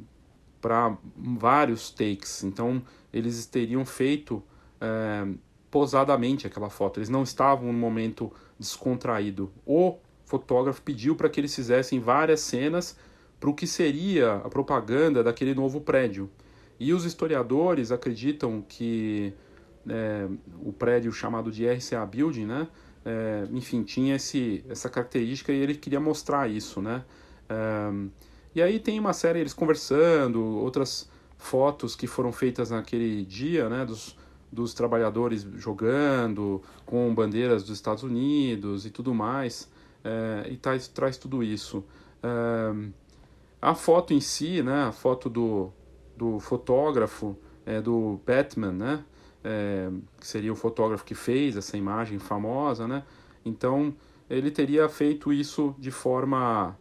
[0.61, 2.43] para vários takes.
[2.43, 4.43] Então eles teriam feito
[4.79, 5.27] é,
[5.69, 6.99] posadamente aquela foto.
[6.99, 9.51] Eles não estavam no momento descontraído.
[9.65, 9.97] O
[10.29, 12.95] fotógrafo pediu para que eles fizessem várias cenas
[13.39, 16.29] para o que seria a propaganda daquele novo prédio.
[16.79, 19.33] E os historiadores acreditam que
[19.89, 20.27] é,
[20.61, 22.67] o prédio chamado de RCA Building, né,
[23.03, 27.03] é, enfim, tinha esse, essa característica e ele queria mostrar isso, né?
[27.49, 28.09] É,
[28.53, 33.83] e aí tem uma série eles conversando, outras fotos que foram feitas naquele dia, né?
[33.83, 34.15] Dos,
[34.51, 39.69] dos trabalhadores jogando com bandeiras dos Estados Unidos e tudo mais,
[40.49, 41.83] e traz, traz tudo isso.
[42.23, 42.89] É,
[43.61, 44.85] a foto em si, né?
[44.85, 45.71] A foto do,
[46.15, 49.03] do fotógrafo, é, do Batman, né?
[49.43, 53.03] é, que seria o fotógrafo que fez essa imagem famosa, né?
[53.45, 53.93] Então
[54.29, 56.77] ele teria feito isso de forma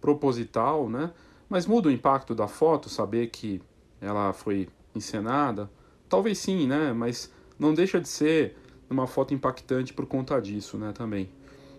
[0.00, 1.12] proposital, né?
[1.48, 3.60] Mas muda o impacto da foto saber que
[4.00, 5.70] ela foi encenada?
[6.08, 6.92] Talvez sim, né?
[6.92, 8.56] Mas não deixa de ser
[8.88, 10.92] uma foto impactante por conta disso, né?
[10.92, 11.30] Também.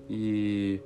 [0.10, 0.80] E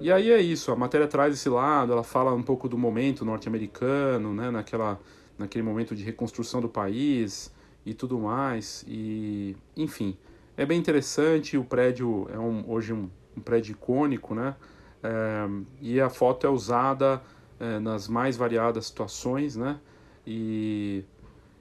[0.00, 0.70] e aí é isso.
[0.70, 1.92] A matéria traz esse lado.
[1.92, 4.50] Ela fala um pouco do momento norte-americano, né?
[4.50, 4.98] Naquela
[5.38, 7.52] naquele momento de reconstrução do país
[7.86, 8.84] e tudo mais.
[8.88, 10.16] E, enfim,
[10.56, 11.56] é bem interessante.
[11.56, 14.56] O prédio é um, hoje um, um prédio icônico, né?
[15.02, 15.48] É,
[15.80, 17.22] e a foto é usada
[17.60, 19.78] é, nas mais variadas situações, né?
[20.26, 21.04] E,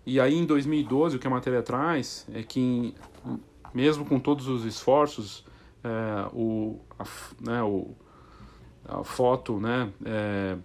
[0.05, 2.95] e aí em 2012 o que a matéria traz é que
[3.73, 5.45] mesmo com todos os esforços,
[5.87, 7.03] é, o, a,
[7.39, 7.95] né, o,
[8.85, 9.89] a foto, né?
[10.05, 10.57] É,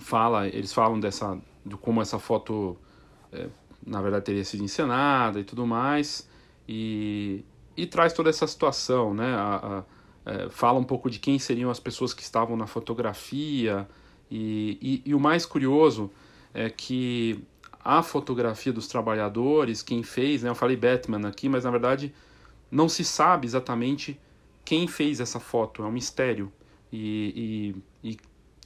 [0.00, 2.76] fala, eles falam dessa, de como essa foto
[3.30, 3.48] é,
[3.86, 6.28] na verdade teria sido encenada e tudo mais,
[6.68, 7.44] e,
[7.76, 9.34] e traz toda essa situação, né?
[9.34, 9.84] A,
[10.26, 13.88] a, é, fala um pouco de quem seriam as pessoas que estavam na fotografia,
[14.30, 16.10] e, e, e, o mais curioso
[16.54, 17.42] é que
[17.82, 20.50] a fotografia dos trabalhadores, quem fez, né?
[20.50, 22.14] Eu falei Batman aqui, mas na verdade
[22.70, 24.18] não se sabe exatamente
[24.64, 26.52] quem fez essa foto, é um mistério.
[26.92, 28.16] E, e, e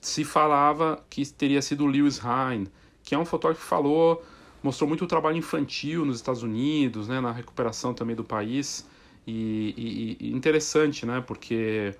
[0.00, 2.68] se falava que teria sido Lewis Hine,
[3.02, 4.22] que é um fotógrafo que falou
[4.64, 8.88] mostrou muito o trabalho infantil nos Estados Unidos, né, na recuperação também do país.
[9.26, 11.94] E, e, interessante, né, porque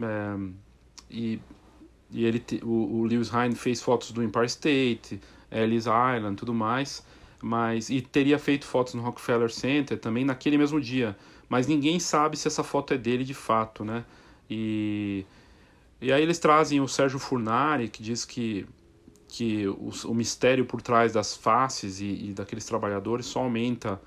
[0.00, 0.36] é,
[1.10, 1.40] e,
[2.10, 7.04] e ele, o, o Lewis Hine fez fotos do Empire State, Ellis Island, tudo mais,
[7.42, 11.16] mas e teria feito fotos no Rockefeller Center também naquele mesmo dia,
[11.52, 14.06] mas ninguém sabe se essa foto é dele de fato, né?
[14.48, 15.26] E
[16.00, 18.66] e aí eles trazem o Sérgio Furnari, que diz que
[19.28, 24.00] que o, o mistério por trás das faces e, e, daqueles trabalhadores só aumenta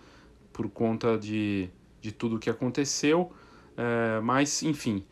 [0.52, 1.70] por conta de,
[2.02, 3.32] de tudo o que aconteceu.
[3.78, 5.04] É, mas, enfim,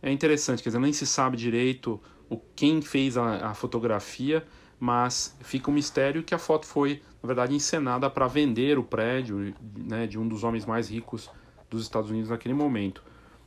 [0.00, 4.44] é interessante, quer dizer, nem se sabe direito o quem fez a, a fotografia,
[4.78, 9.54] mas fica um mistério que a foto foi, na verdade, encenada para vender o prédio
[9.76, 11.30] né, de um dos homens mais ricos
[11.70, 13.02] dos Estados Unidos naquele momento.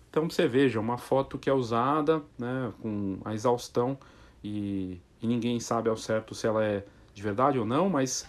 [0.09, 3.97] Então você veja, uma foto que é usada né, com a exaustão
[4.43, 8.27] e, e ninguém sabe ao certo se ela é de verdade ou não, mas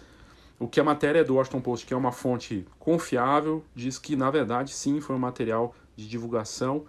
[0.59, 4.31] o que a matéria do Washington Post, que é uma fonte confiável, diz que na
[4.31, 6.85] verdade sim foi um material de divulgação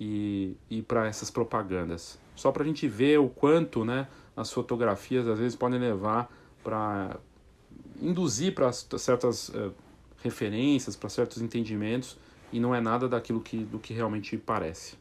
[0.00, 2.18] e, e para essas propagandas.
[2.34, 6.28] Só para a gente ver o quanto né, as fotografias às vezes podem levar
[6.64, 7.16] para
[8.02, 9.72] induzir para certas uh,
[10.22, 12.18] referências, para certos entendimentos
[12.52, 14.98] e não é nada daquilo que, do que realmente parece.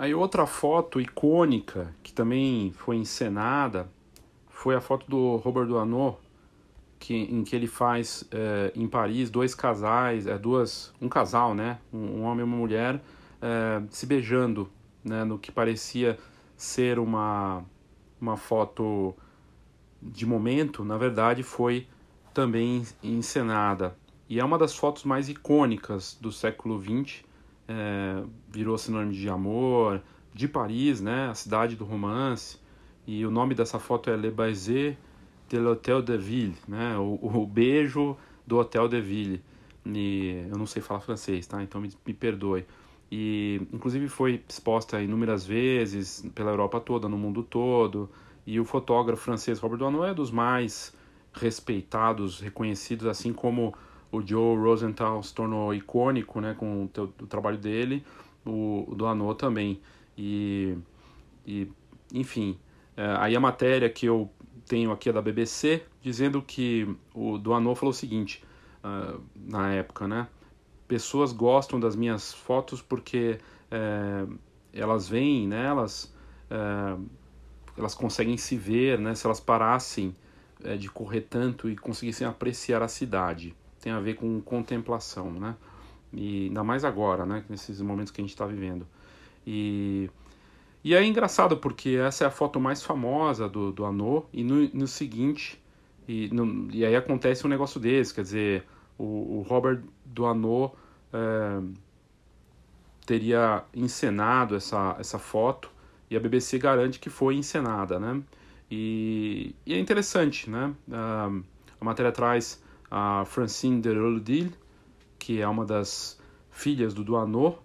[0.00, 3.86] Aí outra foto icônica que também foi encenada
[4.48, 6.18] foi a foto do Robert Doisneau,
[6.98, 11.78] que, em que ele faz é, em Paris dois casais, é, duas, um casal, né,
[11.92, 13.00] um, um homem e uma mulher
[13.42, 14.70] é, se beijando,
[15.04, 16.18] né, no que parecia
[16.60, 17.64] ser uma,
[18.20, 19.14] uma foto
[20.02, 21.86] de momento, na verdade foi
[22.34, 23.96] também encenada.
[24.28, 27.24] E é uma das fotos mais icônicas do século XX,
[27.66, 30.02] é, virou sinônimo de amor,
[30.34, 32.58] de Paris, né, a cidade do romance,
[33.06, 34.98] e o nome dessa foto é Le Baiser
[35.48, 39.42] de l'Hôtel de Ville, né, o, o, beijo do Hotel de Ville.
[39.86, 41.62] E eu não sei falar francês, tá?
[41.62, 42.66] Então me, me perdoe.
[43.10, 48.08] E inclusive foi exposta inúmeras vezes pela Europa toda, no mundo todo.
[48.46, 50.94] E o fotógrafo francês Robert Doisneau é dos mais
[51.32, 53.74] respeitados, reconhecidos, assim como
[54.10, 58.04] o Joe Rosenthal se tornou icônico né, com o, teu, o trabalho dele,
[58.44, 59.80] o, o Doano também.
[60.16, 60.76] E,
[61.46, 61.70] e
[62.12, 62.58] enfim,
[62.96, 64.30] é, aí a matéria que eu
[64.66, 68.42] tenho aqui é da BBC, dizendo que o Doano falou o seguinte,
[68.84, 70.28] uh, na época, né?
[70.90, 73.38] Pessoas gostam das minhas fotos porque
[73.70, 74.26] é,
[74.72, 76.12] elas veem nelas,
[76.50, 76.96] é,
[77.78, 79.14] elas conseguem se ver, né?
[79.14, 80.16] Se elas parassem
[80.64, 85.56] é, de correr tanto e conseguissem apreciar a cidade tem a ver com contemplação, né?
[86.12, 87.44] E ainda mais agora, né?
[87.48, 88.86] Nesses momentos que a gente está vivendo.
[89.46, 90.10] E,
[90.84, 94.68] e é engraçado porque essa é a foto mais famosa do, do Anô e no,
[94.68, 95.60] no seguinte,
[96.06, 98.66] e, no, e aí acontece um negócio desse, quer dizer,
[99.00, 99.82] o, o Robert
[100.18, 100.72] Anô
[101.12, 101.60] é,
[103.06, 105.70] teria encenado essa, essa foto
[106.10, 108.22] e a BBC garante que foi encenada, né?
[108.70, 110.72] E, e é interessante, né?
[110.86, 111.42] Uh,
[111.80, 114.52] a matéria traz a Francine de Roludil,
[115.18, 117.58] que é uma das filhas do Duanot,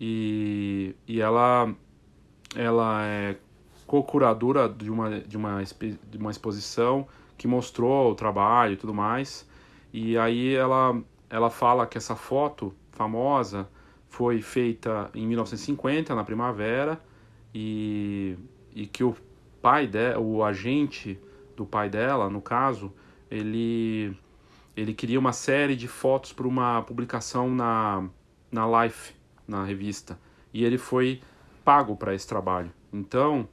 [0.00, 1.72] e, e ela,
[2.56, 3.36] ela é
[3.86, 7.06] co-curadora de uma, de, uma, de uma exposição
[7.38, 9.48] que mostrou o trabalho e tudo mais.
[9.92, 13.68] E aí ela, ela fala que essa foto famosa
[14.08, 17.00] foi feita em 1950, na primavera,
[17.54, 18.36] e,
[18.74, 19.16] e que o
[19.62, 21.18] pai dela, o agente
[21.56, 22.92] do pai dela, no caso,
[23.30, 24.16] ele
[24.76, 28.08] ele queria uma série de fotos para uma publicação na,
[28.50, 29.12] na Life,
[29.46, 30.18] na revista.
[30.54, 31.20] E ele foi
[31.64, 32.72] pago para esse trabalho.
[32.92, 33.48] Então,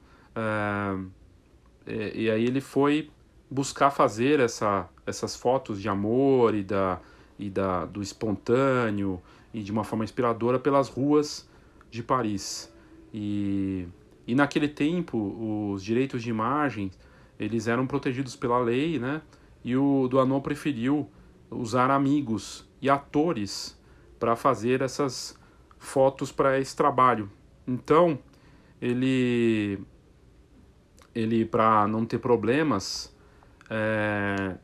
[1.86, 3.10] é, e, aí ele foi
[3.50, 7.00] buscar fazer essa, essas fotos de amor e, da,
[7.38, 9.20] e da, do espontâneo
[9.52, 11.48] e de uma forma inspiradora pelas ruas
[11.90, 12.72] de Paris.
[13.12, 13.86] E,
[14.26, 16.90] e naquele tempo, os direitos de imagem
[17.38, 19.22] eles eram protegidos pela lei, né?
[19.64, 21.08] E o Duanon preferiu
[21.50, 23.78] usar amigos e atores
[24.18, 25.38] para fazer essas
[25.78, 27.30] fotos para esse trabalho.
[27.66, 28.18] Então,
[28.80, 29.80] ele
[31.14, 33.14] ele para não ter problemas,
[33.70, 34.56] é,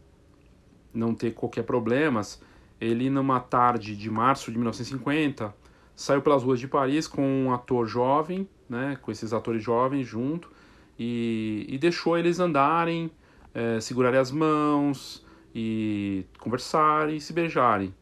[0.93, 2.41] não ter qualquer problemas,
[2.81, 5.55] ele numa tarde de março de 1950
[5.95, 10.51] saiu pelas ruas de Paris com um ator jovem, né, com esses atores jovens junto
[10.99, 13.11] e, e deixou eles andarem,
[13.55, 17.95] é, segurarem as mãos, e conversarem e se beijarem.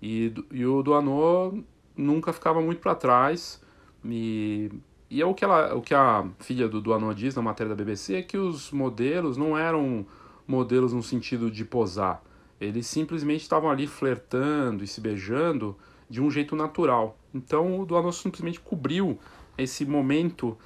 [0.00, 1.62] E, e o Duanô
[1.96, 3.60] nunca ficava muito para trás.
[4.04, 4.70] E,
[5.10, 7.76] e é o que, ela, o que a filha do Duanô diz na matéria da
[7.76, 10.06] BBC, é que os modelos não eram
[10.50, 12.22] modelos no sentido de posar.
[12.60, 15.76] Eles simplesmente estavam ali flertando e se beijando
[16.08, 17.16] de um jeito natural.
[17.32, 19.18] Então o Duanô simplesmente cobriu
[19.56, 20.58] esse momento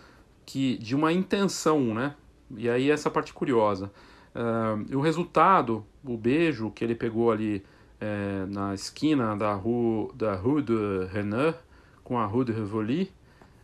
[0.47, 2.17] que de uma intenção, né?
[2.57, 3.93] E aí essa parte curiosa.
[4.35, 7.63] Uh, o resultado, o beijo que ele pegou ali
[8.01, 11.57] é, na esquina da rue, da rue de Renard
[12.03, 13.11] com a rue de Rivoli,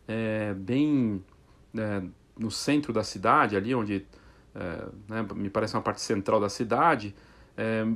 [0.07, 1.23] é, bem
[1.77, 2.03] é,
[2.39, 4.07] no centro da cidade, ali onde
[4.55, 7.15] é, né, me parece uma parte central da cidade,
[7.57, 7.87] é,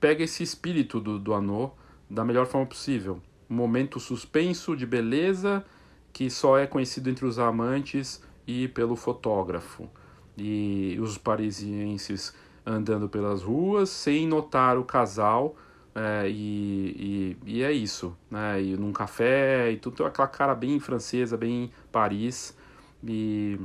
[0.00, 1.72] pega esse espírito do, do Anô
[2.08, 3.20] da melhor forma possível.
[3.48, 5.64] Um momento suspenso de beleza
[6.12, 9.88] que só é conhecido entre os amantes e pelo fotógrafo.
[10.36, 12.34] E os parisienses
[12.64, 15.56] andando pelas ruas sem notar o casal.
[15.94, 18.62] É, e, e, e, é isso, né?
[18.62, 22.56] E num café e tudo, aquela cara bem francesa, bem Paris.
[23.04, 23.58] E,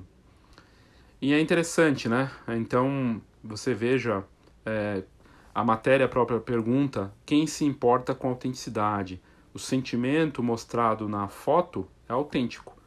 [1.22, 2.30] e é interessante, né?
[2.48, 4.24] Então você veja
[4.66, 5.04] é,
[5.54, 9.22] a matéria própria pergunta quem se importa com autenticidade.
[9.54, 12.78] O sentimento mostrado na foto é autêntico.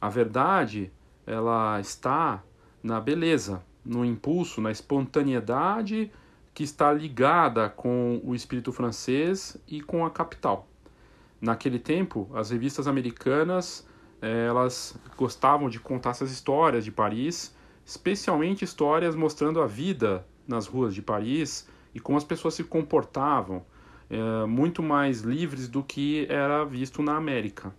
[0.00, 0.92] A verdade
[1.26, 2.42] ela está
[2.82, 6.12] na beleza, no impulso, na espontaneidade
[6.54, 10.68] que está ligada com o espírito francês e com a capital.
[11.40, 13.84] Naquele tempo, as revistas americanas
[14.20, 17.52] eh, elas gostavam de contar essas histórias de Paris,
[17.84, 23.64] especialmente histórias mostrando a vida nas ruas de Paris e como as pessoas se comportavam,
[24.08, 27.74] é, muito mais livres do que era visto na América.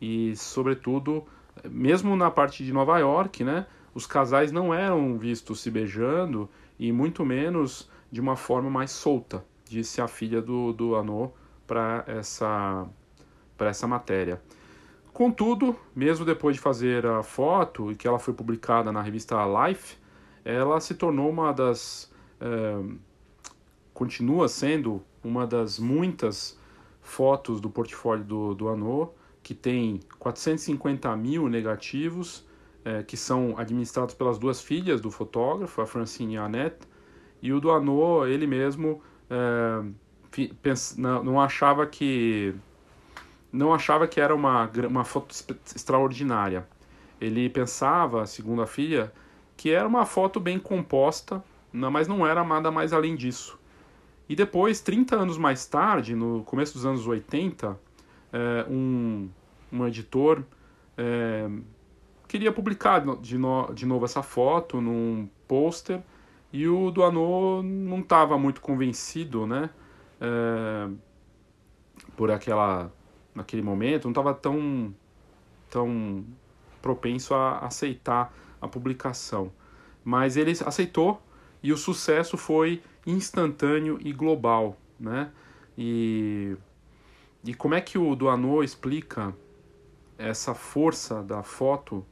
[0.00, 1.24] E, sobretudo,
[1.64, 6.48] mesmo na parte de Nova York, né, os casais não eram vistos se beijando
[6.78, 11.32] e muito menos de uma forma mais solta, disse a filha do, do Anô
[11.66, 12.86] para essa,
[13.58, 14.40] essa matéria.
[15.12, 19.96] Contudo, mesmo depois de fazer a foto e que ela foi publicada na revista Life,
[20.44, 22.10] ela se tornou uma das.
[22.40, 22.82] É,
[23.92, 26.58] continua sendo uma das muitas
[27.00, 29.10] fotos do portfólio do, do Anô,
[29.42, 32.44] que tem 450 mil negativos
[32.84, 36.88] é, que são administrados pelas duas filhas do fotógrafo, a Francine e a Annette,
[37.40, 39.02] e o do Anô, ele mesmo
[40.96, 42.54] não, não, achava que
[43.52, 45.34] não achava que era uma, uma foto
[45.74, 46.66] extraordinária.
[47.20, 49.12] Ele pensava, segundo a filha,
[49.56, 53.58] que era uma foto bem composta, mas não era nada mais além disso.
[54.28, 57.78] E depois, 30 anos mais tarde, no começo dos anos 80,
[58.32, 59.28] é, um,
[59.70, 60.42] um editor
[60.96, 61.48] é,
[62.28, 66.02] queria publicar de, no, de novo essa foto num pôster
[66.52, 69.70] e o Duanô não estava muito convencido, né?
[70.20, 70.88] É,
[72.16, 72.90] por aquela
[73.34, 74.94] naquele momento, não estava tão
[75.70, 76.24] tão
[76.82, 79.50] propenso a aceitar a publicação.
[80.04, 81.22] Mas ele aceitou
[81.62, 85.30] e o sucesso foi instantâneo e global, né?
[85.78, 86.56] E,
[87.44, 89.34] e como é que o Duanô explica
[90.18, 92.04] essa força da foto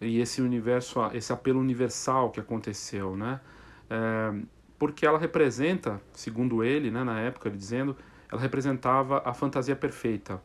[0.00, 3.40] e esse universo, esse apelo universal que aconteceu, né?
[3.88, 4.34] É,
[4.78, 7.96] porque ela representa, segundo ele, né, na época, ele dizendo,
[8.30, 10.40] ela representava a fantasia perfeita.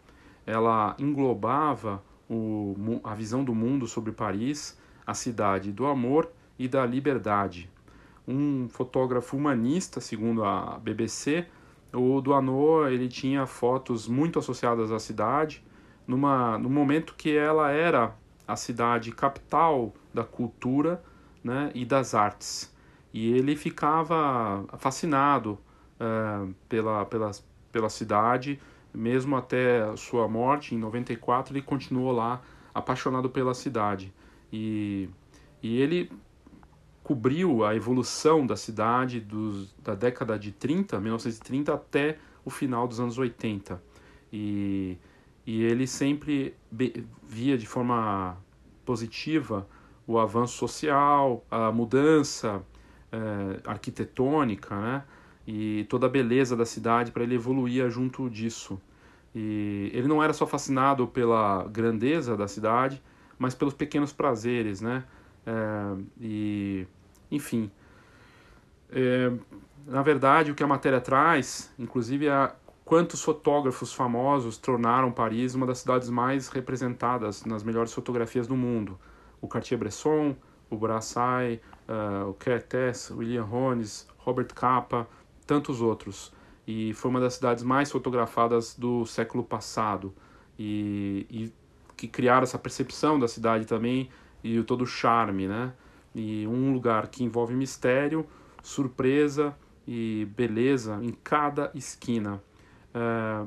[0.46, 6.86] Ela englobava o, a visão do mundo sobre Paris, a cidade do amor e da
[6.86, 7.70] liberdade.
[8.28, 11.46] Um fotógrafo humanista, segundo a BBC,
[11.94, 15.64] o Duanot ele tinha fotos muito associadas à cidade,
[16.08, 18.16] numa, no momento que ela era
[18.48, 21.04] a cidade capital da cultura
[21.44, 22.74] né, e das artes.
[23.14, 25.60] E ele ficava fascinado
[26.00, 27.32] uh, pela, pela,
[27.72, 28.60] pela cidade,
[28.94, 32.42] mesmo até sua morte, em 94, ele continuou lá
[32.74, 34.14] apaixonado pela cidade.
[34.52, 35.10] E,
[35.62, 36.12] e ele
[37.04, 43.00] cobriu a evolução da cidade dos, da década de 30, 1930, até o final dos
[43.00, 43.82] anos 80.
[44.32, 44.98] E
[45.46, 46.56] e ele sempre
[47.24, 48.38] via de forma
[48.86, 49.68] positiva
[50.06, 52.64] o avanço social, a mudança
[53.12, 55.04] é, arquitetônica, né?
[55.48, 58.80] E toda a beleza da cidade para ele evoluir junto disso.
[59.34, 63.02] E ele não era só fascinado pela grandeza da cidade,
[63.40, 65.04] mas pelos pequenos prazeres, né?
[65.46, 66.88] É, e,
[67.32, 67.72] enfim,
[68.92, 69.32] é,
[69.88, 75.66] na verdade, o que a matéria traz, inclusive, é quantos fotógrafos famosos tornaram Paris uma
[75.66, 79.00] das cidades mais representadas nas melhores fotografias do mundo.
[79.40, 80.36] O Cartier-Bresson,
[80.70, 85.08] o Brassai, uh, o Kertész, William Rones, Robert Capa,
[85.52, 86.32] tantos outros.
[86.66, 90.14] E foi uma das cidades mais fotografadas do século passado.
[90.58, 91.54] E, e
[91.98, 94.10] que criaram essa percepção da cidade também
[94.42, 95.74] e todo o charme, né?
[96.16, 98.26] E um lugar que envolve mistério,
[98.64, 99.54] surpresa
[99.86, 102.42] e beleza em cada esquina.
[102.94, 103.46] É,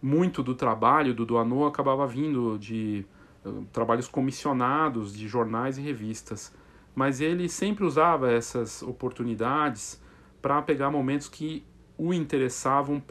[0.00, 3.04] muito do trabalho do Duanô acabava vindo de
[3.44, 6.54] uh, trabalhos comissionados de jornais e revistas,
[6.94, 10.02] mas ele sempre usava essas oportunidades
[10.44, 11.64] para pegar momentos que
[11.96, 13.02] o interessavam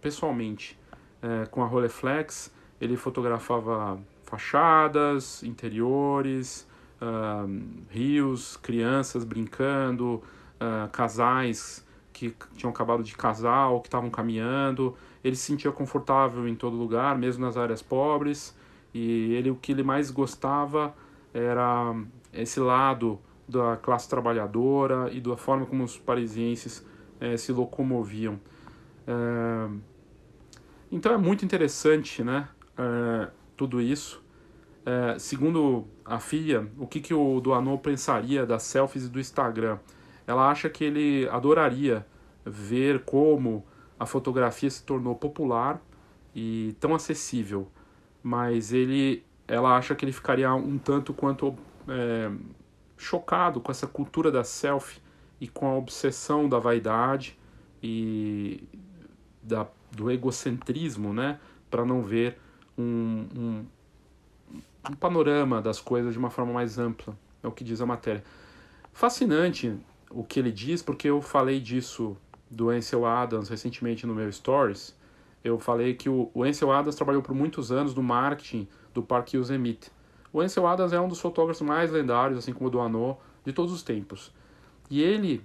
[0.00, 0.78] pessoalmente.
[1.20, 6.64] É, com a Rolleiflex, ele fotografava fachadas, interiores,
[7.02, 7.50] uh,
[7.90, 10.22] rios, crianças brincando,
[10.60, 14.94] uh, casais que tinham acabado de casar ou que estavam caminhando.
[15.24, 18.56] Ele se sentia confortável em todo lugar, mesmo nas áreas pobres.
[18.94, 20.94] E ele o que ele mais gostava
[21.34, 21.96] era
[22.32, 23.18] esse lado
[23.48, 26.84] da classe trabalhadora e da forma como os parisienses
[27.20, 28.40] é, se locomoviam.
[29.06, 29.68] É,
[30.90, 32.48] então é muito interessante, né?
[32.76, 34.24] É, tudo isso.
[35.18, 39.80] Segundo a filha, o que, que o Duanot pensaria das selfies e do Instagram?
[40.28, 42.06] Ela acha que ele adoraria
[42.44, 43.64] ver como
[43.98, 45.82] a fotografia se tornou popular
[46.34, 47.68] e tão acessível,
[48.22, 51.56] mas ele, ela acha que ele ficaria um tanto quanto
[51.88, 52.30] é,
[52.96, 55.00] chocado com essa cultura da selfie
[55.40, 57.38] e com a obsessão da vaidade
[57.82, 58.66] e
[59.42, 61.38] da, do egocentrismo, né,
[61.70, 62.38] para não ver
[62.76, 63.66] um, um,
[64.90, 68.24] um panorama das coisas de uma forma mais ampla, é o que diz a matéria.
[68.92, 69.76] Fascinante
[70.10, 72.16] o que ele diz, porque eu falei disso
[72.50, 74.96] do Ansel Adams recentemente no meu Stories.
[75.42, 79.36] Eu falei que o, o Ansel Adams trabalhou por muitos anos no marketing do Parque
[79.36, 79.90] Yosemite.
[80.36, 83.54] O Ansel Adams é um dos fotógrafos mais lendários, assim como o do Anô, de
[83.54, 84.30] todos os tempos.
[84.90, 85.42] E ele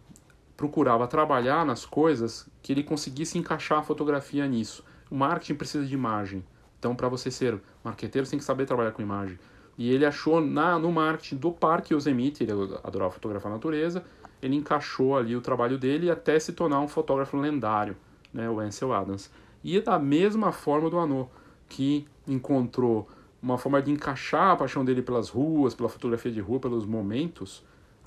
[0.57, 4.83] procurava trabalhar nas coisas que ele conseguisse encaixar a fotografia nisso.
[5.09, 6.43] O marketing precisa de imagem.
[6.77, 9.39] Então, para você ser marqueteiro, você tem que saber trabalhar com imagem.
[9.77, 12.51] E ele achou na, no marketing do Parque Yosemite, ele
[12.83, 14.03] adorava fotografar a natureza,
[14.41, 17.95] ele encaixou ali o trabalho dele até se tornar um fotógrafo lendário,
[18.33, 19.31] né, o Ansel Adams.
[19.63, 21.29] E da mesma forma do Anô,
[21.69, 23.07] que encontrou
[23.41, 27.63] uma forma de encaixar a paixão dele pelas ruas, pela fotografia de rua, pelos momentos,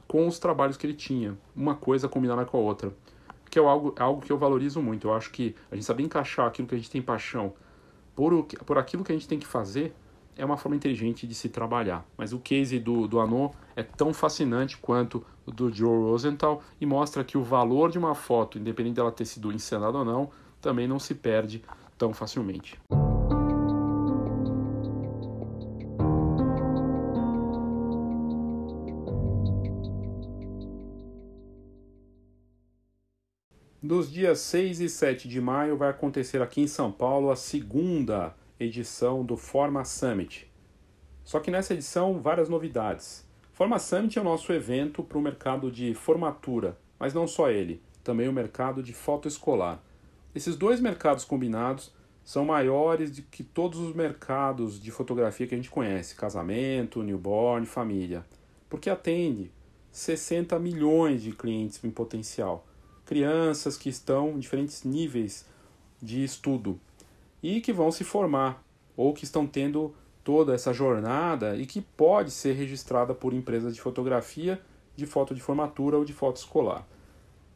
[0.07, 2.93] com os trabalhos que ele tinha, uma coisa combinada com a outra.
[3.51, 5.09] Que é algo, algo que eu valorizo muito.
[5.09, 7.53] Eu acho que a gente saber encaixar aquilo que a gente tem paixão
[8.15, 9.95] por, o, por aquilo que a gente tem que fazer
[10.37, 12.05] é uma forma inteligente de se trabalhar.
[12.17, 16.87] Mas o case do, do Anô é tão fascinante quanto o do Joe Rosenthal e
[16.87, 20.31] mostra que o valor de uma foto, independente dela ter sido encenada ou não,
[20.61, 21.63] também não se perde
[21.97, 22.79] tão facilmente.
[34.15, 39.25] Dias 6 e 7 de maio vai acontecer aqui em São Paulo a segunda edição
[39.25, 40.49] do Forma Summit.
[41.25, 43.27] Só que nessa edição, várias novidades.
[43.53, 47.83] Forma Summit é o nosso evento para o mercado de formatura, mas não só ele,
[48.05, 49.83] também o mercado de foto escolar.
[50.33, 51.93] Esses dois mercados combinados
[52.25, 57.67] são maiores do que todos os mercados de fotografia que a gente conhece, casamento, newborn,
[57.67, 58.25] família,
[58.71, 59.51] porque atende
[59.91, 62.65] 60 milhões de clientes em potencial,
[63.15, 65.47] crianças que estão em diferentes níveis
[66.03, 66.81] de estudo,
[67.41, 68.61] e que vão se formar
[68.97, 69.95] ou que estão tendo
[70.25, 74.61] toda essa jornada e que pode ser registrada por empresas de fotografia,
[74.97, 76.85] de foto de formatura ou de foto escolar.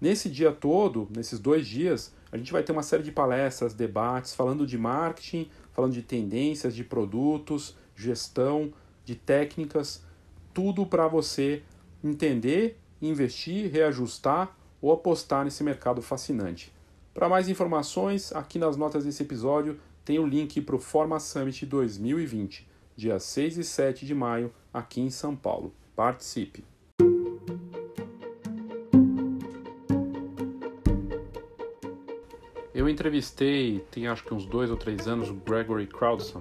[0.00, 4.36] Nesse dia todo, nesses dois dias, a gente vai ter uma série de palestras, debates,
[4.36, 8.72] falando de marketing, falando de tendências, de produtos, gestão,
[9.04, 10.04] de técnicas,
[10.54, 11.64] tudo para você
[12.04, 16.72] entender, investir, reajustar ou apostar nesse mercado fascinante.
[17.14, 21.66] Para mais informações, aqui nas notas desse episódio tem o link para o Forma Summit
[21.66, 22.66] 2020,
[22.96, 25.72] dia 6 e 7 de maio, aqui em São Paulo.
[25.96, 26.64] Participe!
[32.72, 36.40] Eu entrevistei, tem acho que uns dois ou três anos, o Gregory Crowdson,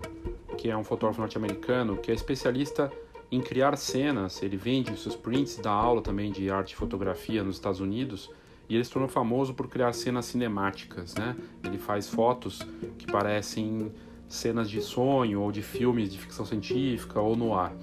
[0.55, 2.91] que é um fotógrafo norte-americano, que é especialista
[3.31, 4.41] em criar cenas.
[4.41, 8.29] Ele vende seus prints, dá aula também de arte e fotografia nos Estados Unidos
[8.69, 11.35] e ele se tornou famoso por criar cenas cinemáticas, né?
[11.63, 12.61] Ele faz fotos
[12.97, 13.91] que parecem
[14.27, 17.73] cenas de sonho ou de filmes de ficção científica ou no ar.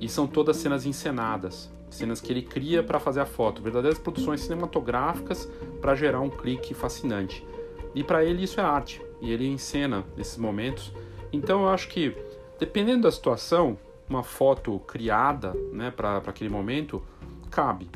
[0.00, 4.40] E são todas cenas encenadas, cenas que ele cria para fazer a foto, verdadeiras produções
[4.40, 5.46] cinematográficas
[5.80, 7.46] para gerar um clique fascinante.
[7.94, 10.92] E para ele isso é arte, e ele encena nesses momentos.
[11.30, 12.16] Então eu acho que
[12.58, 13.76] dependendo da situação,
[14.08, 17.02] uma foto criada, né, para aquele momento
[17.50, 17.90] cabe,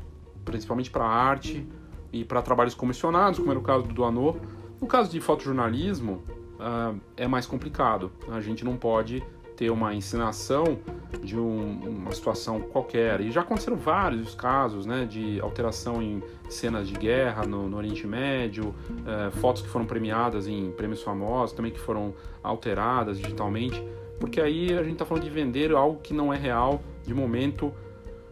[0.45, 1.67] principalmente para arte
[2.13, 4.37] e para trabalhos comissionados, como era o caso do Duanô.
[4.81, 6.23] No caso de fotojornalismo,
[6.61, 8.13] uh, é mais complicado.
[8.31, 9.23] A gente não pode
[9.57, 10.79] ter uma ensinação
[11.23, 13.21] de um, uma situação qualquer.
[13.23, 18.07] E já aconteceram vários casos né, de alteração em cenas de guerra no, no Oriente
[18.07, 23.83] Médio, uh, fotos que foram premiadas em prêmios famosos, também que foram alteradas digitalmente,
[24.19, 27.73] porque aí a gente está falando de vender algo que não é real, de momento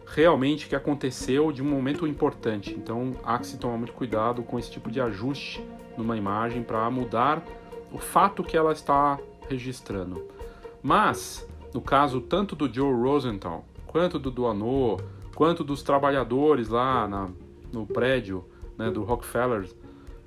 [0.05, 2.73] realmente que aconteceu de um momento importante.
[2.73, 5.65] Então há que se tomar muito cuidado com esse tipo de ajuste
[5.97, 7.43] numa imagem para mudar
[7.91, 10.27] o fato que ela está registrando.
[10.81, 14.99] Mas, no caso tanto do Joe Rosenthal, quanto do Duanô,
[15.33, 17.29] quanto dos trabalhadores lá na,
[17.71, 18.45] no prédio
[18.77, 19.67] né, do Rockefeller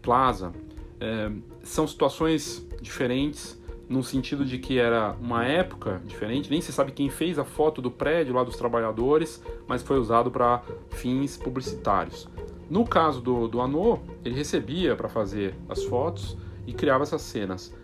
[0.02, 0.52] Plaza,
[1.00, 1.30] é,
[1.62, 3.57] são situações diferentes,
[3.88, 7.80] no sentido de que era uma época diferente, nem se sabe quem fez a foto
[7.80, 12.28] do prédio lá dos trabalhadores, mas foi usado para fins publicitários.
[12.68, 16.36] No caso do, do Anô, ele recebia para fazer as fotos
[16.66, 17.74] e criava essas cenas.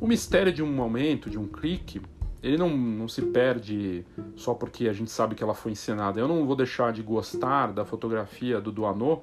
[0.00, 2.00] O mistério de um momento, de um clique,
[2.42, 6.18] ele não, não se perde só porque a gente sabe que ela foi encenada.
[6.18, 9.20] Eu não vou deixar de gostar da fotografia do Duanô.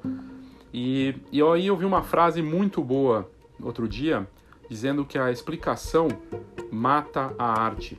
[0.71, 3.30] E, e aí eu vi uma frase muito boa
[3.61, 4.27] outro dia,
[4.70, 6.07] dizendo que a explicação
[6.72, 7.97] mata a arte.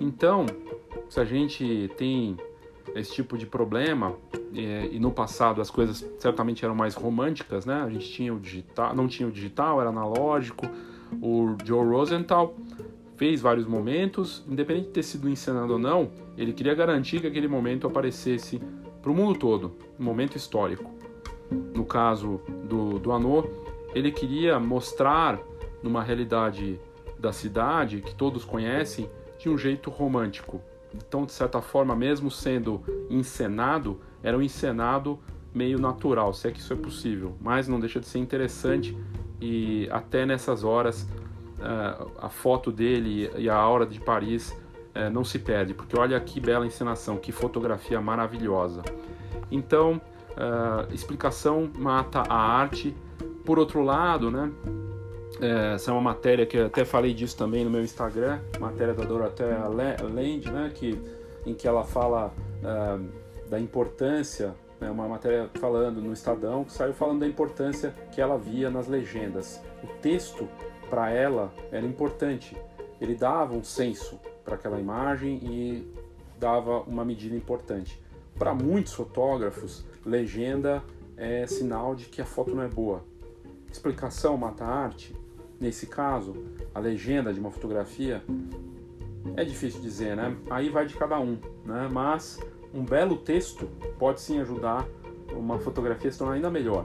[0.00, 0.46] Então,
[1.08, 2.36] se a gente tem
[2.94, 4.14] esse tipo de problema,
[4.52, 7.82] e, e, no passado as coisas certamente eram mais românticas, né?
[7.82, 10.66] A gente tinha o digital, não tinha o digital, era analógico.
[11.20, 12.56] O Joe Rosenthal
[13.16, 17.48] fez vários momentos, independente de ter sido encenado ou não, ele queria garantir que aquele
[17.48, 18.60] momento aparecesse
[19.00, 20.90] para o mundo todo, um momento histórico.
[21.74, 23.44] No caso do, do Anô,
[23.94, 25.40] ele queria mostrar
[25.86, 26.80] numa realidade
[27.18, 29.08] da cidade que todos conhecem
[29.38, 30.60] de um jeito romântico.
[30.94, 35.18] Então, de certa forma, mesmo sendo encenado, era um encenado
[35.54, 38.96] meio natural, se é que isso é possível, mas não deixa de ser interessante
[39.40, 41.02] e até nessas horas
[41.58, 46.18] uh, a foto dele e a aura de Paris uh, não se perde, porque olha
[46.20, 48.82] que bela encenação, que fotografia maravilhosa.
[49.50, 50.00] Então,
[50.32, 52.94] uh, explicação mata a arte.
[53.44, 54.50] Por outro lado, né,
[55.40, 58.94] é, essa é uma matéria que eu até falei disso também no meu Instagram, matéria
[58.94, 61.00] da Dorothea Land, né, que,
[61.44, 62.32] em que ela fala
[62.62, 68.20] uh, da importância, né, uma matéria falando no Estadão, que saiu falando da importância que
[68.20, 69.62] ela via nas legendas.
[69.82, 70.48] O texto,
[70.88, 72.56] para ela, era importante.
[73.00, 75.92] Ele dava um senso para aquela imagem e
[76.38, 78.00] dava uma medida importante.
[78.38, 80.82] Para muitos fotógrafos, legenda
[81.16, 83.04] é sinal de que a foto não é boa.
[83.70, 85.14] Explicação mata arte?
[85.58, 86.34] Nesse caso,
[86.74, 88.22] a legenda de uma fotografia
[89.36, 90.36] é difícil dizer, né?
[90.50, 91.88] Aí vai de cada um, né?
[91.90, 92.38] Mas
[92.74, 93.66] um belo texto
[93.98, 94.86] pode sim ajudar
[95.32, 96.84] uma fotografia a se tornar ainda melhor.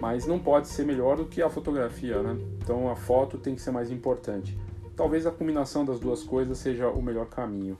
[0.00, 2.38] Mas não pode ser melhor do que a fotografia, né?
[2.62, 4.56] Então a foto tem que ser mais importante.
[4.94, 7.76] Talvez a combinação das duas coisas seja o melhor caminho.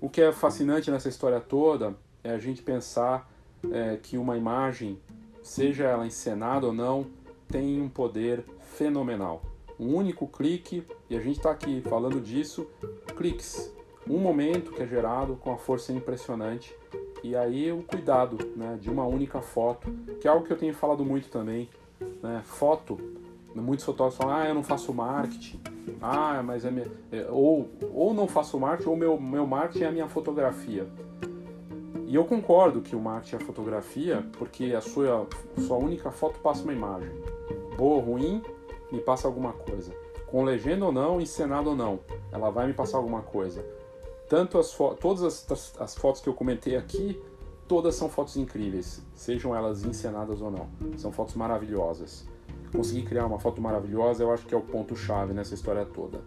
[0.00, 1.94] O que é fascinante nessa história toda
[2.24, 3.30] é a gente pensar
[3.70, 4.98] é, que uma imagem,
[5.40, 7.06] seja ela encenada ou não,
[7.48, 9.51] tem um poder fenomenal
[9.82, 12.68] um único clique, e a gente está aqui falando disso,
[13.16, 13.74] cliques.
[14.08, 16.74] Um momento que é gerado com a força impressionante.
[17.22, 20.74] E aí o cuidado né, de uma única foto, que é algo que eu tenho
[20.74, 21.68] falado muito também.
[22.22, 22.42] Né?
[22.44, 22.98] Foto,
[23.54, 25.60] muitos fotógrafos falam, ah, eu não faço marketing.
[26.00, 26.86] Ah, mas é, minha...
[27.10, 30.86] É, ou, ou não faço marketing, ou meu, meu marketing é a minha fotografia.
[32.06, 35.26] E eu concordo que o marketing é a fotografia, porque a sua,
[35.56, 37.10] a sua única foto passa uma imagem.
[37.76, 38.42] Boa ou ruim,
[38.92, 39.92] me passa alguma coisa.
[40.26, 43.64] Com legenda ou não, encenado ou não, ela vai me passar alguma coisa.
[44.28, 44.70] Tanto as
[45.00, 47.20] todas as, as fotos que eu comentei aqui,
[47.66, 50.68] todas são fotos incríveis, sejam elas encenadas ou não.
[50.96, 52.26] São fotos maravilhosas.
[52.70, 56.20] Conseguir criar uma foto maravilhosa, eu acho que é o ponto chave nessa história toda.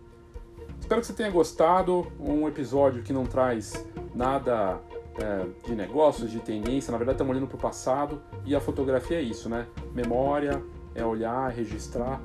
[0.80, 2.06] Espero que você tenha gostado.
[2.20, 3.74] Um episódio que não traz
[4.14, 4.80] nada
[5.18, 6.92] é, de negócios, de tendência.
[6.92, 9.68] Na verdade, estamos olhando para o passado e a fotografia é isso, né?
[9.94, 10.62] Memória,
[10.96, 12.22] é olhar, registrar,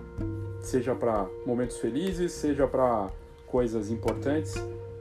[0.61, 3.11] seja para momentos felizes, seja para
[3.47, 4.55] coisas importantes,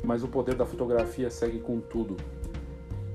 [0.04, 2.18] mas o poder da fotografia segue com tudo.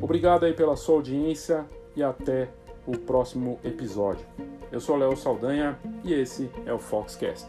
[0.00, 2.48] Obrigado aí pela sua audiência e até
[2.86, 4.24] o próximo episódio.
[4.70, 7.48] Eu sou Léo Saldanha e esse é o Foxcast.